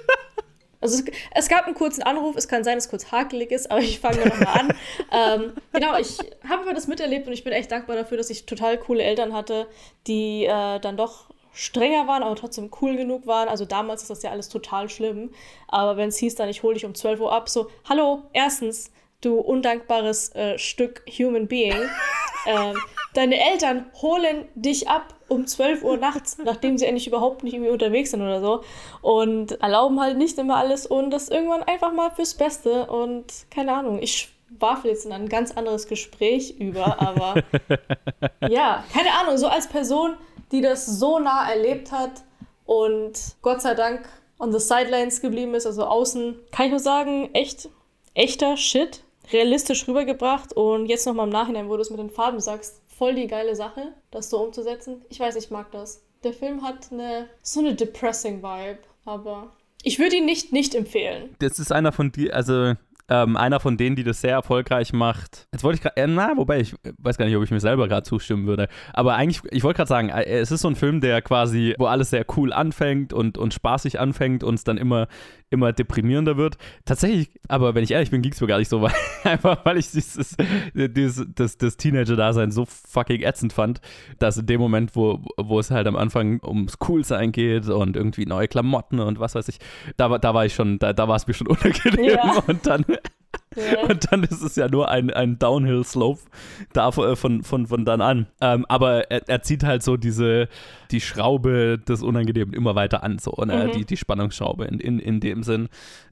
Also 0.79 0.99
es, 0.99 1.05
es 1.33 1.49
gab 1.49 1.65
einen 1.65 1.73
kurzen 1.73 2.03
Anruf, 2.03 2.35
es 2.35 2.47
kann 2.47 2.63
sein, 2.63 2.75
dass 2.75 2.85
es 2.85 2.89
kurz 2.91 3.11
hakelig 3.11 3.49
ist, 3.49 3.71
aber 3.71 3.79
ich 3.81 3.99
fange 3.99 4.23
nochmal 4.27 4.59
an. 4.59 4.73
ähm, 5.11 5.53
genau, 5.73 5.97
ich 5.97 6.19
habe 6.47 6.61
aber 6.61 6.75
das 6.75 6.85
miterlebt 6.85 7.25
und 7.25 7.33
ich 7.33 7.43
bin 7.43 7.51
echt 7.51 7.71
dankbar 7.71 7.95
dafür, 7.95 8.15
dass 8.15 8.29
ich 8.29 8.45
total 8.45 8.77
coole 8.77 9.01
Eltern 9.01 9.33
hatte, 9.33 9.65
die 10.05 10.45
äh, 10.45 10.79
dann 10.79 10.95
doch 10.95 11.31
strenger 11.57 12.07
waren, 12.07 12.21
aber 12.21 12.35
trotzdem 12.35 12.69
cool 12.81 12.95
genug 12.95 13.25
waren. 13.25 13.49
Also 13.49 13.65
damals 13.65 14.03
ist 14.03 14.09
das 14.09 14.21
ja 14.21 14.29
alles 14.29 14.49
total 14.49 14.89
schlimm. 14.89 15.31
Aber 15.67 15.97
wenn 15.97 16.09
es 16.09 16.17
hieß 16.17 16.35
dann, 16.35 16.49
ich 16.49 16.61
hole 16.61 16.75
dich 16.75 16.85
um 16.85 16.93
12 16.93 17.19
Uhr 17.19 17.33
ab, 17.33 17.49
so, 17.49 17.69
hallo, 17.89 18.23
erstens, 18.31 18.91
du 19.21 19.39
undankbares 19.39 20.33
äh, 20.35 20.57
Stück 20.57 21.03
Human 21.17 21.47
Being. 21.47 21.73
ähm, 22.45 22.75
deine 23.13 23.39
Eltern 23.51 23.85
holen 24.01 24.45
dich 24.55 24.87
ab 24.87 25.15
um 25.27 25.45
12 25.45 25.83
Uhr 25.83 25.97
nachts, 25.97 26.37
nachdem 26.43 26.77
sie 26.77 26.87
eigentlich 26.87 27.07
überhaupt 27.07 27.43
nicht 27.43 27.53
irgendwie 27.53 27.71
unterwegs 27.71 28.11
sind 28.11 28.21
oder 28.21 28.41
so. 28.41 28.63
Und 29.01 29.59
erlauben 29.61 29.99
halt 29.99 30.17
nicht 30.17 30.37
immer 30.37 30.57
alles 30.57 30.85
und 30.85 31.11
das 31.11 31.29
irgendwann 31.29 31.63
einfach 31.63 31.91
mal 31.91 32.11
fürs 32.11 32.35
Beste. 32.35 32.87
Und 32.87 33.25
keine 33.49 33.73
Ahnung, 33.73 33.99
ich 34.01 34.29
schwafel 34.57 34.91
jetzt 34.91 35.05
in 35.05 35.11
ein 35.11 35.29
ganz 35.29 35.51
anderes 35.51 35.87
Gespräch 35.87 36.55
über, 36.59 37.01
aber 37.01 37.43
ja, 38.47 38.83
keine 38.93 39.13
Ahnung, 39.13 39.37
so 39.37 39.47
als 39.47 39.67
Person, 39.67 40.15
die 40.51 40.61
das 40.61 40.85
so 40.85 41.19
nah 41.19 41.49
erlebt 41.49 41.91
hat 41.91 42.23
und 42.65 43.35
Gott 43.41 43.61
sei 43.61 43.73
Dank 43.73 44.07
on 44.39 44.51
the 44.51 44.59
sidelines 44.59 45.21
geblieben 45.21 45.55
ist, 45.55 45.65
also 45.65 45.85
außen, 45.85 46.37
kann 46.51 46.67
ich 46.67 46.71
nur 46.71 46.79
sagen, 46.79 47.29
echt, 47.33 47.69
echter 48.13 48.55
Shit, 48.55 49.03
realistisch 49.31 49.87
rübergebracht 49.87 50.53
und 50.53 50.87
jetzt 50.87 51.05
nochmal 51.05 51.27
im 51.27 51.33
Nachhinein, 51.33 51.69
wo 51.69 51.75
du 51.75 51.81
es 51.81 51.89
mit 51.89 51.99
den 51.99 52.09
Farben 52.09 52.39
sagst, 52.39 52.81
voll 52.97 53.15
die 53.15 53.27
geile 53.27 53.55
Sache, 53.55 53.93
das 54.11 54.29
so 54.29 54.43
umzusetzen. 54.43 55.03
Ich 55.09 55.19
weiß, 55.19 55.35
ich 55.35 55.49
mag 55.49 55.71
das. 55.71 56.03
Der 56.23 56.33
Film 56.33 56.63
hat 56.63 56.91
eine, 56.91 57.29
so 57.43 57.59
eine 57.59 57.75
depressing 57.75 58.41
Vibe, 58.41 58.79
aber 59.05 59.53
ich 59.83 59.99
würde 59.99 60.17
ihn 60.17 60.25
nicht, 60.25 60.51
nicht 60.51 60.75
empfehlen. 60.75 61.35
Das 61.39 61.59
ist 61.59 61.71
einer 61.71 61.91
von 61.91 62.11
die, 62.11 62.33
also 62.33 62.73
ähm, 63.09 63.37
einer 63.37 63.59
von 63.59 63.77
denen, 63.77 63.95
die 63.95 64.03
das 64.03 64.21
sehr 64.21 64.31
erfolgreich 64.33 64.91
macht. 64.93 65.47
Jetzt 65.53 65.63
wollte 65.63 65.75
ich 65.77 65.81
gerade, 65.81 65.95
äh, 65.97 66.07
na, 66.07 66.33
wobei 66.35 66.59
ich 66.59 66.75
weiß 66.97 67.17
gar 67.17 67.25
nicht, 67.25 67.35
ob 67.37 67.43
ich 67.43 67.51
mir 67.51 67.59
selber 67.59 67.87
gerade 67.87 68.03
zustimmen 68.03 68.47
würde. 68.47 68.67
Aber 68.93 69.15
eigentlich, 69.15 69.41
ich 69.51 69.63
wollte 69.63 69.77
gerade 69.77 69.87
sagen, 69.89 70.09
äh, 70.09 70.23
es 70.39 70.51
ist 70.51 70.61
so 70.61 70.67
ein 70.67 70.75
Film, 70.75 70.99
der 71.01 71.21
quasi, 71.21 71.73
wo 71.77 71.85
alles 71.85 72.09
sehr 72.09 72.25
cool 72.35 72.51
anfängt 72.51 73.13
und, 73.13 73.37
und 73.37 73.53
spaßig 73.53 73.99
anfängt 73.99 74.43
und 74.43 74.55
es 74.55 74.63
dann 74.65 74.77
immer, 74.77 75.07
immer 75.49 75.71
deprimierender 75.71 76.35
wird. 76.35 76.57
Tatsächlich, 76.83 77.29
aber 77.47 77.75
wenn 77.75 77.83
ich 77.83 77.91
ehrlich 77.91 78.11
bin, 78.11 78.21
ging 78.21 78.33
es 78.33 78.41
mir 78.41 78.47
gar 78.47 78.57
nicht 78.59 78.69
so, 78.69 78.81
weil, 78.81 78.91
einfach 79.23 79.63
weil 79.65 79.77
ich 79.77 79.89
dieses, 79.91 80.35
dieses, 80.73 81.25
das, 81.33 81.57
das 81.57 81.77
Teenager-Dasein 81.77 82.51
so 82.51 82.65
fucking 82.65 83.21
ätzend 83.21 83.53
fand, 83.53 83.79
dass 84.19 84.37
in 84.37 84.45
dem 84.45 84.59
Moment, 84.59 84.95
wo, 84.95 85.23
wo 85.37 85.59
es 85.59 85.71
halt 85.71 85.87
am 85.87 85.95
Anfang 85.95 86.41
ums 86.43 86.77
Coolsein 86.79 87.31
geht 87.31 87.69
und 87.69 87.95
irgendwie 87.95 88.25
neue 88.25 88.47
Klamotten 88.47 88.99
und 88.99 89.19
was 89.19 89.35
weiß 89.35 89.47
ich, 89.47 89.59
da, 89.95 90.09
war- 90.09 90.19
da 90.19 90.33
war 90.33 90.45
ich 90.45 90.53
schon, 90.53 90.77
da, 90.79 90.91
da 90.93 91.07
war 91.07 91.15
es 91.15 91.25
mir 91.27 91.33
schon 91.33 91.47
unangenehm 91.47 92.17
Ja. 92.17 92.43
und 92.47 92.65
dann 92.67 92.83
Ja. 93.55 93.83
und 93.87 94.11
dann 94.11 94.23
ist 94.23 94.41
es 94.41 94.55
ja 94.55 94.67
nur 94.67 94.89
ein, 94.89 95.09
ein 95.09 95.39
Downhill-Slope 95.39 96.21
da 96.73 96.91
von, 96.91 97.15
von, 97.15 97.43
von, 97.43 97.67
von 97.67 97.85
dann 97.85 98.01
an. 98.01 98.27
Ähm, 98.41 98.65
aber 98.67 99.09
er, 99.09 99.27
er 99.27 99.41
zieht 99.41 99.63
halt 99.63 99.83
so 99.83 99.97
diese, 99.97 100.47
die 100.91 101.01
Schraube 101.01 101.79
des 101.79 102.03
Unangenehmen 102.03 102.53
immer 102.53 102.75
weiter 102.75 103.03
an, 103.03 103.19
so, 103.19 103.31
ne? 103.45 103.67
Mhm. 103.67 103.71
die, 103.71 103.85
die 103.85 103.97
Spannungsschraube 103.97 104.65
in, 104.65 104.79
in, 104.79 104.99
in 104.99 105.19
dem 105.19 105.43
Sinn. 105.43 105.69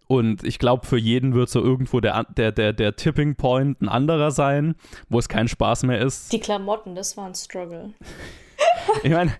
Und 0.07 0.43
ich 0.43 0.59
glaube, 0.59 0.85
für 0.85 0.97
jeden 0.97 1.33
wird 1.33 1.49
so 1.49 1.61
irgendwo 1.61 1.99
der, 1.99 2.25
der, 2.35 2.51
der, 2.51 2.73
der 2.73 2.95
Tipping 2.95 3.35
Point 3.35 3.81
ein 3.81 3.89
anderer 3.89 4.31
sein, 4.31 4.75
wo 5.09 5.17
es 5.19 5.29
kein 5.29 5.47
Spaß 5.47 5.83
mehr 5.83 5.99
ist. 5.99 6.31
Die 6.31 6.39
Klamotten, 6.39 6.95
das 6.95 7.17
war 7.17 7.27
ein 7.27 7.35
Struggle. 7.35 7.93
Ich 9.03 9.11
meine, 9.11 9.33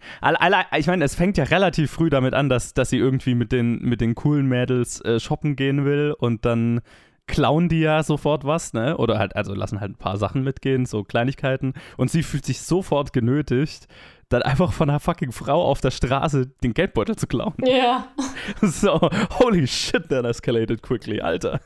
ich 0.77 0.87
mein, 0.87 1.01
es 1.01 1.15
fängt 1.15 1.37
ja 1.37 1.45
relativ 1.45 1.91
früh 1.91 2.09
damit 2.09 2.33
an, 2.33 2.49
dass, 2.49 2.73
dass 2.73 2.89
sie 2.89 2.97
irgendwie 2.97 3.35
mit 3.35 3.51
den, 3.51 3.79
mit 3.79 4.01
den 4.01 4.13
coolen 4.13 4.47
Mädels 4.47 4.99
äh, 5.01 5.19
shoppen 5.19 5.55
gehen 5.55 5.85
will 5.85 6.13
und 6.17 6.45
dann 6.45 6.81
klauen 7.27 7.69
die 7.69 7.79
ja 7.79 8.03
sofort 8.03 8.45
was, 8.45 8.73
ne? 8.73 8.97
Oder 8.97 9.17
halt, 9.17 9.35
also 9.35 9.53
lassen 9.53 9.79
halt 9.79 9.91
ein 9.91 9.97
paar 9.97 10.17
Sachen 10.17 10.43
mitgehen, 10.43 10.85
so 10.85 11.03
Kleinigkeiten. 11.03 11.73
Und 11.97 12.11
sie 12.11 12.23
fühlt 12.23 12.45
sich 12.45 12.61
sofort 12.61 13.13
genötigt, 13.13 13.87
dann 14.29 14.41
einfach 14.41 14.73
von 14.73 14.89
einer 14.89 14.99
fucking 14.99 15.31
Frau 15.31 15.63
auf 15.63 15.81
der 15.81 15.91
Straße 15.91 16.47
den 16.63 16.73
Geldbeutel 16.73 17.15
zu 17.15 17.27
klauen. 17.27 17.55
Ja. 17.65 18.07
So, 18.61 18.99
holy 19.39 19.65
shit, 19.65 20.09
that 20.09 20.25
escalated 20.25 20.81
quickly, 20.81 21.19
Alter. 21.19 21.61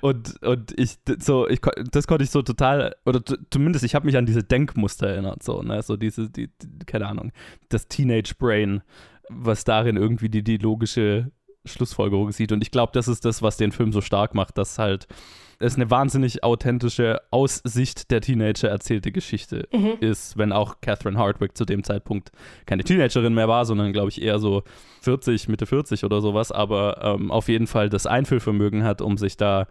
Und, 0.00 0.40
und 0.42 0.78
ich, 0.78 0.98
so, 1.18 1.48
ich, 1.48 1.60
das 1.90 2.06
konnte 2.06 2.24
ich 2.24 2.30
so 2.30 2.42
total, 2.42 2.94
oder 3.04 3.20
zumindest 3.50 3.84
ich 3.84 3.94
habe 3.94 4.06
mich 4.06 4.16
an 4.16 4.26
diese 4.26 4.42
Denkmuster 4.42 5.08
erinnert, 5.08 5.42
so, 5.42 5.62
ne, 5.62 5.82
so 5.82 5.96
diese, 5.96 6.30
die, 6.30 6.48
die, 6.48 6.86
keine 6.86 7.06
Ahnung, 7.06 7.32
das 7.68 7.88
Teenage 7.88 8.34
Brain, 8.38 8.82
was 9.28 9.64
darin 9.64 9.96
irgendwie 9.96 10.28
die, 10.28 10.44
die 10.44 10.58
logische 10.58 11.30
Schlussfolgerung 11.64 12.32
sieht. 12.32 12.52
Und 12.52 12.62
ich 12.62 12.70
glaube, 12.70 12.92
das 12.92 13.08
ist 13.08 13.24
das, 13.24 13.42
was 13.42 13.56
den 13.56 13.72
Film 13.72 13.92
so 13.92 14.00
stark 14.00 14.34
macht, 14.34 14.58
dass 14.58 14.78
halt 14.78 15.06
es 15.58 15.76
eine 15.76 15.90
wahnsinnig 15.90 16.42
authentische 16.44 17.20
aus 17.30 17.60
Sicht 17.64 18.10
der 18.10 18.20
Teenager 18.20 18.68
erzählte 18.68 19.12
Geschichte 19.12 19.68
Mhm. 19.72 19.94
ist, 20.00 20.36
wenn 20.38 20.52
auch 20.52 20.80
Catherine 20.80 21.18
Hardwick 21.18 21.56
zu 21.56 21.64
dem 21.64 21.84
Zeitpunkt 21.84 22.30
keine 22.66 22.84
Teenagerin 22.84 23.34
mehr 23.34 23.48
war, 23.48 23.64
sondern 23.64 23.92
glaube 23.92 24.08
ich 24.10 24.22
eher 24.22 24.38
so 24.38 24.62
40, 25.02 25.48
Mitte 25.48 25.66
40 25.66 26.04
oder 26.04 26.20
sowas, 26.20 26.50
aber 26.52 27.00
ähm, 27.02 27.30
auf 27.30 27.48
jeden 27.48 27.66
Fall 27.66 27.88
das 27.88 28.06
Einfühlvermögen 28.06 28.84
hat, 28.84 29.00
um 29.02 29.16
sich 29.18 29.36
da 29.36 29.66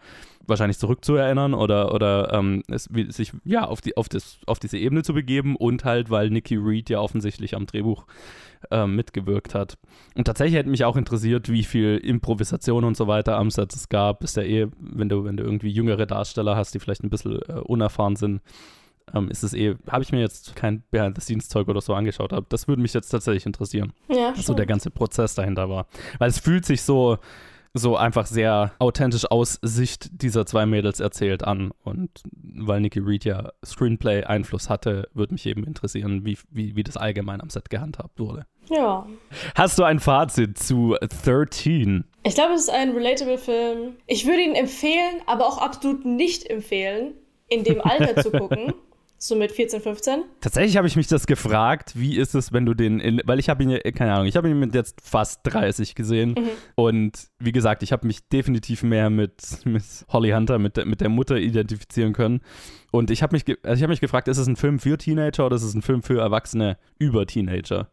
wahrscheinlich 0.45 0.77
zurückzuerinnern 0.77 1.53
oder, 1.53 1.93
oder 1.93 2.33
ähm, 2.33 2.63
es, 2.67 2.89
sich 3.09 3.31
ja 3.45 3.63
auf, 3.65 3.79
die, 3.79 3.95
auf, 3.95 4.09
das, 4.09 4.39
auf 4.45 4.59
diese 4.59 4.77
Ebene 4.77 5.01
zu 5.03 5.13
begeben 5.13 5.55
und 5.55 5.85
halt, 5.85 6.09
weil 6.09 6.29
Nikki 6.29 6.55
Reed 6.57 6.89
ja 6.89 6.99
offensichtlich 6.99 7.55
am 7.55 7.65
Drehbuch 7.65 8.05
ähm, 8.71 8.95
mitgewirkt 8.95 9.55
hat. 9.55 9.77
Und 10.15 10.25
tatsächlich 10.25 10.57
hätte 10.57 10.69
mich 10.69 10.83
auch 10.85 10.97
interessiert, 10.97 11.49
wie 11.49 11.63
viel 11.63 11.97
Improvisation 11.97 12.83
und 12.83 12.97
so 12.97 13.07
weiter 13.07 13.37
am 13.37 13.51
Set 13.51 13.73
es 13.73 13.87
gab. 13.89 14.23
Ist 14.23 14.35
ja 14.37 14.43
eh, 14.43 14.67
wenn 14.79 15.07
du, 15.09 15.23
wenn 15.23 15.37
du 15.37 15.43
irgendwie 15.43 15.69
jüngere 15.83 16.05
Darsteller 16.05 16.55
hast, 16.55 16.73
die 16.73 16.79
vielleicht 16.79 17.03
ein 17.03 17.09
bisschen 17.09 17.39
äh, 17.47 17.53
unerfahren 17.53 18.15
sind, 18.15 18.41
ähm, 19.13 19.29
ist 19.29 19.43
es 19.43 19.53
eh, 19.53 19.75
habe 19.89 20.03
ich 20.03 20.11
mir 20.11 20.21
jetzt 20.21 20.55
kein 20.55 20.83
Behind-the-Scenes-Zeug 20.91 21.67
oder 21.67 21.81
so 21.81 21.93
angeschaut, 21.93 22.33
aber 22.33 22.45
das 22.49 22.67
würde 22.67 22.81
mich 22.81 22.93
jetzt 22.93 23.09
tatsächlich 23.09 23.45
interessieren. 23.45 23.93
Ja, 24.07 24.33
was 24.35 24.45
so 24.45 24.53
der 24.53 24.65
ganze 24.65 24.91
Prozess 24.91 25.35
dahinter 25.35 25.69
war. 25.69 25.87
Weil 26.19 26.29
es 26.29 26.39
fühlt 26.39 26.65
sich 26.65 26.83
so, 26.83 27.17
so 27.73 27.97
einfach 27.97 28.25
sehr 28.25 28.71
authentisch 28.79 29.29
aus 29.29 29.59
Sicht 29.61 30.21
dieser 30.21 30.45
zwei 30.45 30.65
Mädels 30.65 30.99
erzählt 30.99 31.43
an. 31.43 31.71
Und 31.83 32.09
weil 32.41 32.81
Nikki 32.81 32.99
Reed 32.99 33.25
ja 33.25 33.51
Screenplay-Einfluss 33.65 34.69
hatte, 34.69 35.09
würde 35.13 35.33
mich 35.33 35.45
eben 35.47 35.63
interessieren, 35.63 36.25
wie, 36.25 36.37
wie, 36.49 36.75
wie 36.75 36.83
das 36.83 36.97
allgemein 36.97 37.41
am 37.41 37.49
Set 37.49 37.69
gehandhabt 37.69 38.19
wurde. 38.19 38.45
Ja. 38.69 39.05
Hast 39.55 39.79
du 39.79 39.83
ein 39.83 39.99
Fazit 39.99 40.57
zu 40.57 40.95
13? 41.25 42.05
Ich 42.25 42.35
glaube, 42.35 42.53
es 42.53 42.61
ist 42.61 42.69
ein 42.69 42.91
relatable 42.91 43.37
Film. 43.37 43.95
Ich 44.07 44.25
würde 44.25 44.41
ihn 44.41 44.55
empfehlen, 44.55 45.21
aber 45.25 45.45
auch 45.45 45.57
absolut 45.57 46.05
nicht 46.05 46.49
empfehlen, 46.49 47.13
in 47.49 47.63
dem 47.63 47.81
Alter 47.81 48.21
zu 48.21 48.31
gucken. 48.31 48.73
So 49.19 49.37
mit 49.37 49.53
14, 49.53 49.79
15. 49.79 50.23
Tatsächlich 50.41 50.75
habe 50.75 50.85
ich 50.85 50.97
mich 50.97 51.07
das 51.07 51.27
gefragt, 51.27 51.93
wie 51.95 52.17
ist 52.17 52.35
es, 52.35 52.51
wenn 52.51 52.65
du 52.65 52.73
den, 52.73 52.99
in, 52.99 53.21
weil 53.23 53.39
ich 53.39 53.47
habe 53.47 53.63
ihn, 53.63 53.69
ja- 53.69 53.79
keine 53.93 54.11
Ahnung, 54.11 54.25
ich 54.27 54.35
habe 54.35 54.49
ihn 54.49 54.59
mit 54.59 54.75
jetzt 54.75 54.99
fast 55.01 55.39
30 55.43 55.95
gesehen 55.95 56.35
und 56.75 57.29
wie 57.39 57.53
gesagt, 57.53 57.83
ich 57.83 57.93
habe 57.93 58.05
mich 58.05 58.27
definitiv 58.27 58.83
mehr 58.83 59.09
mit, 59.09 59.41
mit 59.63 59.81
Holly 60.11 60.31
Hunter, 60.31 60.59
mit, 60.59 60.75
der- 60.75 60.85
mit 60.85 60.99
der 60.99 61.07
Mutter 61.07 61.37
identifizieren 61.37 62.11
können 62.11 62.41
und 62.91 63.11
ich 63.11 63.23
habe 63.23 63.33
mich, 63.33 63.45
also 63.63 63.75
ich 63.77 63.83
habe 63.83 63.91
mich 63.91 64.01
gefragt, 64.01 64.27
ist 64.27 64.39
es 64.39 64.47
ein 64.47 64.57
Film 64.57 64.77
für 64.77 64.97
Teenager 64.97 65.45
oder 65.45 65.55
ist 65.55 65.63
es 65.63 65.73
ein 65.73 65.83
Film 65.83 66.03
für 66.03 66.19
Erwachsene 66.19 66.77
über 66.99 67.25
Teenager? 67.25 67.87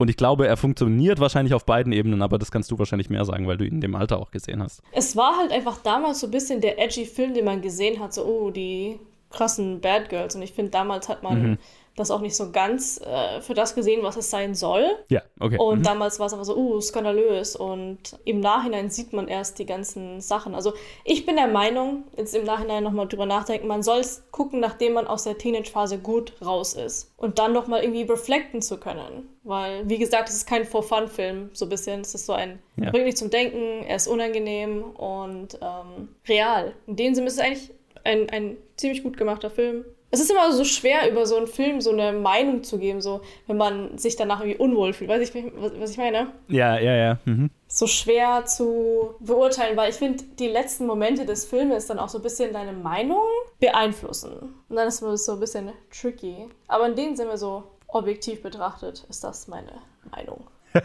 Und 0.00 0.08
ich 0.08 0.16
glaube, 0.16 0.46
er 0.46 0.56
funktioniert 0.56 1.18
wahrscheinlich 1.18 1.54
auf 1.54 1.66
beiden 1.66 1.92
Ebenen, 1.92 2.22
aber 2.22 2.38
das 2.38 2.52
kannst 2.52 2.70
du 2.70 2.78
wahrscheinlich 2.78 3.10
mehr 3.10 3.24
sagen, 3.24 3.48
weil 3.48 3.56
du 3.56 3.64
ihn 3.64 3.74
in 3.74 3.80
dem 3.80 3.96
Alter 3.96 4.20
auch 4.20 4.30
gesehen 4.30 4.62
hast. 4.62 4.80
Es 4.92 5.16
war 5.16 5.36
halt 5.36 5.50
einfach 5.50 5.78
damals 5.82 6.20
so 6.20 6.28
ein 6.28 6.30
bisschen 6.30 6.60
der 6.60 6.80
edgy 6.80 7.04
Film, 7.04 7.34
den 7.34 7.44
man 7.44 7.60
gesehen 7.60 8.00
hat, 8.00 8.14
so, 8.14 8.24
oh, 8.24 8.50
die 8.50 9.00
krassen 9.30 9.80
Bad 9.80 10.08
Girls. 10.08 10.36
Und 10.36 10.42
ich 10.42 10.52
finde, 10.52 10.70
damals 10.70 11.08
hat 11.08 11.24
man 11.24 11.58
das 11.98 12.10
auch 12.10 12.20
nicht 12.20 12.36
so 12.36 12.50
ganz 12.52 13.00
äh, 13.00 13.40
für 13.40 13.54
das 13.54 13.74
gesehen, 13.74 14.02
was 14.02 14.16
es 14.16 14.30
sein 14.30 14.54
soll. 14.54 14.84
Ja, 15.08 15.22
okay. 15.40 15.58
Und 15.58 15.80
Mhm. 15.80 15.82
damals 15.84 16.18
war 16.18 16.26
es 16.26 16.32
aber 16.32 16.44
so, 16.44 16.56
uh, 16.56 16.80
skandalös. 16.80 17.56
Und 17.56 17.98
im 18.24 18.40
Nachhinein 18.40 18.90
sieht 18.90 19.12
man 19.12 19.28
erst 19.28 19.58
die 19.58 19.66
ganzen 19.66 20.20
Sachen. 20.20 20.54
Also 20.54 20.72
ich 21.04 21.26
bin 21.26 21.36
der 21.36 21.48
Meinung, 21.48 22.04
jetzt 22.16 22.34
im 22.34 22.44
Nachhinein 22.44 22.82
nochmal 22.84 23.08
drüber 23.08 23.26
nachdenken, 23.26 23.66
man 23.66 23.82
soll 23.82 23.98
es 24.00 24.22
gucken, 24.30 24.60
nachdem 24.60 24.94
man 24.94 25.06
aus 25.06 25.24
der 25.24 25.36
Teenage-Phase 25.38 25.98
gut 25.98 26.32
raus 26.44 26.74
ist. 26.74 27.12
Und 27.16 27.38
dann 27.38 27.52
nochmal 27.52 27.82
irgendwie 27.82 28.02
reflekten 28.02 28.62
zu 28.62 28.78
können. 28.78 29.28
Weil, 29.44 29.88
wie 29.88 29.98
gesagt, 29.98 30.28
es 30.28 30.34
ist 30.36 30.46
kein 30.46 30.64
For-Fun-Film, 30.64 31.50
so 31.54 31.64
ein 31.66 31.68
bisschen. 31.70 32.00
Es 32.02 32.14
ist 32.14 32.26
so 32.26 32.32
ein, 32.34 32.58
Ja. 32.76 32.90
bringt 32.90 33.06
dich 33.06 33.16
zum 33.16 33.30
Denken, 33.30 33.84
er 33.86 33.96
ist 33.96 34.06
unangenehm 34.08 34.82
und 34.82 35.54
ähm, 35.60 36.08
real. 36.28 36.74
In 36.86 36.96
dem 36.96 37.14
Sinne 37.14 37.28
ist 37.28 37.34
es 37.34 37.40
eigentlich 37.40 37.70
ein, 38.04 38.28
ein 38.30 38.56
ziemlich 38.76 39.02
gut 39.02 39.16
gemachter 39.16 39.50
Film. 39.50 39.84
Es 40.10 40.20
ist 40.20 40.30
immer 40.30 40.52
so 40.52 40.64
schwer, 40.64 41.10
über 41.10 41.26
so 41.26 41.36
einen 41.36 41.46
Film 41.46 41.80
so 41.80 41.90
eine 41.90 42.12
Meinung 42.12 42.64
zu 42.64 42.78
geben, 42.78 43.00
so 43.00 43.20
wenn 43.46 43.58
man 43.58 43.98
sich 43.98 44.16
danach 44.16 44.40
irgendwie 44.40 44.58
unwohl 44.58 44.92
fühlt. 44.94 45.10
Weiß 45.10 45.22
ich, 45.22 45.34
was, 45.56 45.72
was 45.78 45.90
ich 45.90 45.98
meine? 45.98 46.28
ja, 46.48 46.78
ja, 46.78 46.94
ja. 46.94 47.18
Mhm. 47.26 47.50
So 47.66 47.86
schwer 47.86 48.46
zu 48.46 49.14
beurteilen, 49.20 49.76
weil 49.76 49.90
ich 49.90 49.96
finde, 49.96 50.24
die 50.38 50.48
letzten 50.48 50.86
Momente 50.86 51.26
des 51.26 51.44
Filmes 51.44 51.86
dann 51.86 51.98
auch 51.98 52.08
so 52.08 52.18
ein 52.18 52.22
bisschen 52.22 52.54
deine 52.54 52.72
Meinung 52.72 53.26
beeinflussen. 53.60 54.54
Und 54.68 54.76
dann 54.76 54.88
ist 54.88 55.02
es 55.02 55.26
so 55.26 55.32
ein 55.32 55.40
bisschen 55.40 55.72
tricky. 55.90 56.48
Aber 56.66 56.86
in 56.86 56.96
dem 56.96 57.14
Sinne 57.14 57.36
so 57.36 57.64
objektiv 57.88 58.42
betrachtet, 58.42 59.04
ist 59.10 59.22
das 59.24 59.48
meine 59.48 59.72
Meinung. 60.10 60.46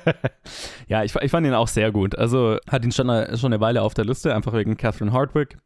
Ja, 0.88 1.04
ich, 1.04 1.16
ich 1.16 1.32
fand 1.32 1.48
ihn 1.48 1.54
auch 1.54 1.68
sehr 1.68 1.92
gut. 1.92 2.18
Also 2.18 2.58
hat 2.70 2.84
ihn 2.84 2.92
schon 2.92 3.10
eine, 3.10 3.38
schon 3.38 3.54
eine 3.54 3.62
Weile 3.62 3.82
auf 3.82 3.94
der 3.94 4.06
Liste, 4.06 4.36
einfach 4.36 4.54
wegen 4.54 4.78
Catherine 4.78 5.14
Hardwick, 5.14 5.58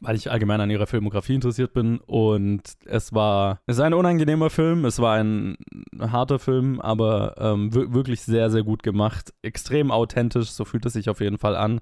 weil 0.00 0.16
ich 0.16 0.30
allgemein 0.30 0.60
an 0.60 0.70
ihrer 0.70 0.86
Filmografie 0.86 1.34
interessiert 1.34 1.72
bin. 1.74 1.98
Und 2.06 2.62
es 2.86 3.12
war, 3.12 3.60
es 3.66 3.76
ist 3.76 3.82
ein 3.82 3.94
unangenehmer 3.94 4.50
Film, 4.50 4.84
es 4.84 4.98
war 4.98 5.16
ein 5.16 5.56
harter 6.00 6.38
Film, 6.38 6.80
aber 6.80 7.34
ähm, 7.38 7.74
wir- 7.74 7.92
wirklich 7.92 8.22
sehr, 8.22 8.50
sehr 8.50 8.62
gut 8.62 8.82
gemacht. 8.82 9.32
Extrem 9.42 9.90
authentisch, 9.90 10.50
so 10.50 10.64
fühlt 10.64 10.86
es 10.86 10.94
sich 10.94 11.08
auf 11.10 11.20
jeden 11.20 11.38
Fall 11.38 11.54
an. 11.56 11.80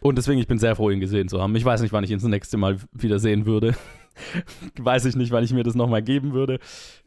Und 0.00 0.18
deswegen, 0.18 0.40
ich 0.40 0.48
bin 0.48 0.58
sehr 0.58 0.74
froh, 0.76 0.90
ihn 0.90 1.00
gesehen 1.00 1.28
zu 1.28 1.40
haben. 1.40 1.54
Ich 1.54 1.64
weiß 1.64 1.80
nicht, 1.82 1.92
wann 1.92 2.02
ich 2.04 2.10
ihn 2.10 2.18
das 2.18 2.24
nächste 2.28 2.56
Mal 2.56 2.78
wieder 2.92 3.18
sehen 3.20 3.46
würde. 3.46 3.74
weiß 4.78 5.04
ich 5.06 5.16
nicht, 5.16 5.30
wann 5.32 5.44
ich 5.44 5.52
mir 5.52 5.62
das 5.62 5.74
nochmal 5.74 6.02
geben 6.02 6.32
würde. 6.32 6.58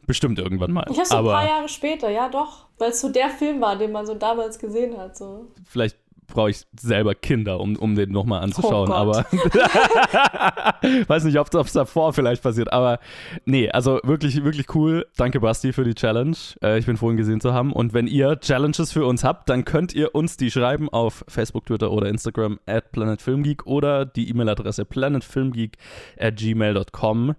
Bestimmt 0.06 0.38
irgendwann 0.38 0.72
mal. 0.72 0.86
Ich 0.90 0.96
habe 0.96 1.06
so 1.06 1.16
ein 1.18 1.24
paar 1.24 1.46
Jahre 1.46 1.68
später, 1.68 2.10
ja 2.10 2.28
doch, 2.28 2.66
weil 2.78 2.90
es 2.90 3.00
so 3.00 3.10
der 3.10 3.28
Film 3.30 3.60
war, 3.60 3.76
den 3.76 3.92
man 3.92 4.06
so 4.06 4.14
damals 4.14 4.58
gesehen 4.58 4.96
hat. 4.96 5.16
So. 5.16 5.48
vielleicht 5.64 5.96
brauche 6.26 6.50
ich 6.50 6.62
selber 6.78 7.14
Kinder, 7.14 7.60
um, 7.60 7.76
um 7.76 7.94
den 7.94 8.10
nochmal 8.10 8.42
anzuschauen. 8.42 8.90
Oh 8.90 8.94
aber 8.94 9.24
weiß 11.06 11.24
nicht, 11.24 11.38
ob 11.38 11.52
es 11.52 11.72
davor 11.72 12.12
vielleicht 12.12 12.42
passiert. 12.42 12.72
Aber 12.72 12.98
nee, 13.44 13.68
also 13.70 14.00
wirklich, 14.04 14.42
wirklich 14.44 14.74
cool. 14.74 15.06
Danke, 15.16 15.40
Basti, 15.40 15.72
für 15.72 15.84
die 15.84 15.94
Challenge. 15.94 16.36
Äh, 16.62 16.78
ich 16.78 16.86
bin 16.86 16.96
froh, 16.96 17.10
ihn 17.10 17.16
gesehen 17.16 17.40
zu 17.40 17.52
haben. 17.52 17.72
Und 17.72 17.94
wenn 17.94 18.06
ihr 18.06 18.38
Challenges 18.40 18.92
für 18.92 19.06
uns 19.06 19.24
habt, 19.24 19.48
dann 19.48 19.64
könnt 19.64 19.94
ihr 19.94 20.14
uns 20.14 20.36
die 20.36 20.50
schreiben 20.50 20.88
auf 20.88 21.24
Facebook, 21.28 21.66
Twitter 21.66 21.90
oder 21.90 22.08
Instagram 22.08 22.58
at 22.66 22.92
planetfilmgeek 22.92 23.66
oder 23.66 24.04
die 24.04 24.28
E-Mail-Adresse 24.28 24.84
planetfilmgeek 24.84 25.76
at 26.18 26.36
gmail.com. 26.36 27.34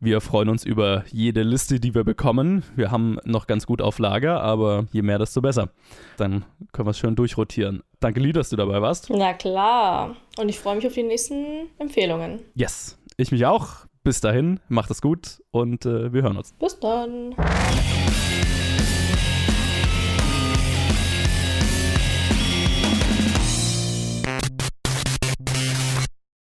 Wir 0.00 0.20
freuen 0.20 0.48
uns 0.48 0.64
über 0.64 1.02
jede 1.10 1.42
Liste, 1.42 1.80
die 1.80 1.92
wir 1.92 2.04
bekommen. 2.04 2.62
Wir 2.76 2.92
haben 2.92 3.18
noch 3.24 3.48
ganz 3.48 3.66
gut 3.66 3.82
auf 3.82 3.98
Lager, 3.98 4.40
aber 4.40 4.86
je 4.92 5.02
mehr, 5.02 5.18
desto 5.18 5.40
besser. 5.40 5.70
Dann 6.16 6.44
können 6.70 6.86
wir 6.86 6.92
es 6.92 6.98
schön 6.98 7.16
durchrotieren. 7.16 7.82
Danke, 7.98 8.20
Lee, 8.20 8.30
dass 8.30 8.50
du 8.50 8.54
dabei 8.56 8.80
warst. 8.80 9.10
Na 9.10 9.32
klar. 9.34 10.14
Und 10.38 10.48
ich 10.48 10.60
freue 10.60 10.76
mich 10.76 10.86
auf 10.86 10.94
die 10.94 11.02
nächsten 11.02 11.66
Empfehlungen. 11.78 12.42
Yes, 12.54 12.96
ich 13.16 13.32
mich 13.32 13.44
auch. 13.44 13.86
Bis 14.04 14.20
dahin, 14.20 14.60
macht 14.68 14.92
es 14.92 15.02
gut 15.02 15.42
und 15.50 15.84
äh, 15.84 16.12
wir 16.12 16.22
hören 16.22 16.36
uns. 16.36 16.54
Bis 16.60 16.78
dann. 16.78 17.34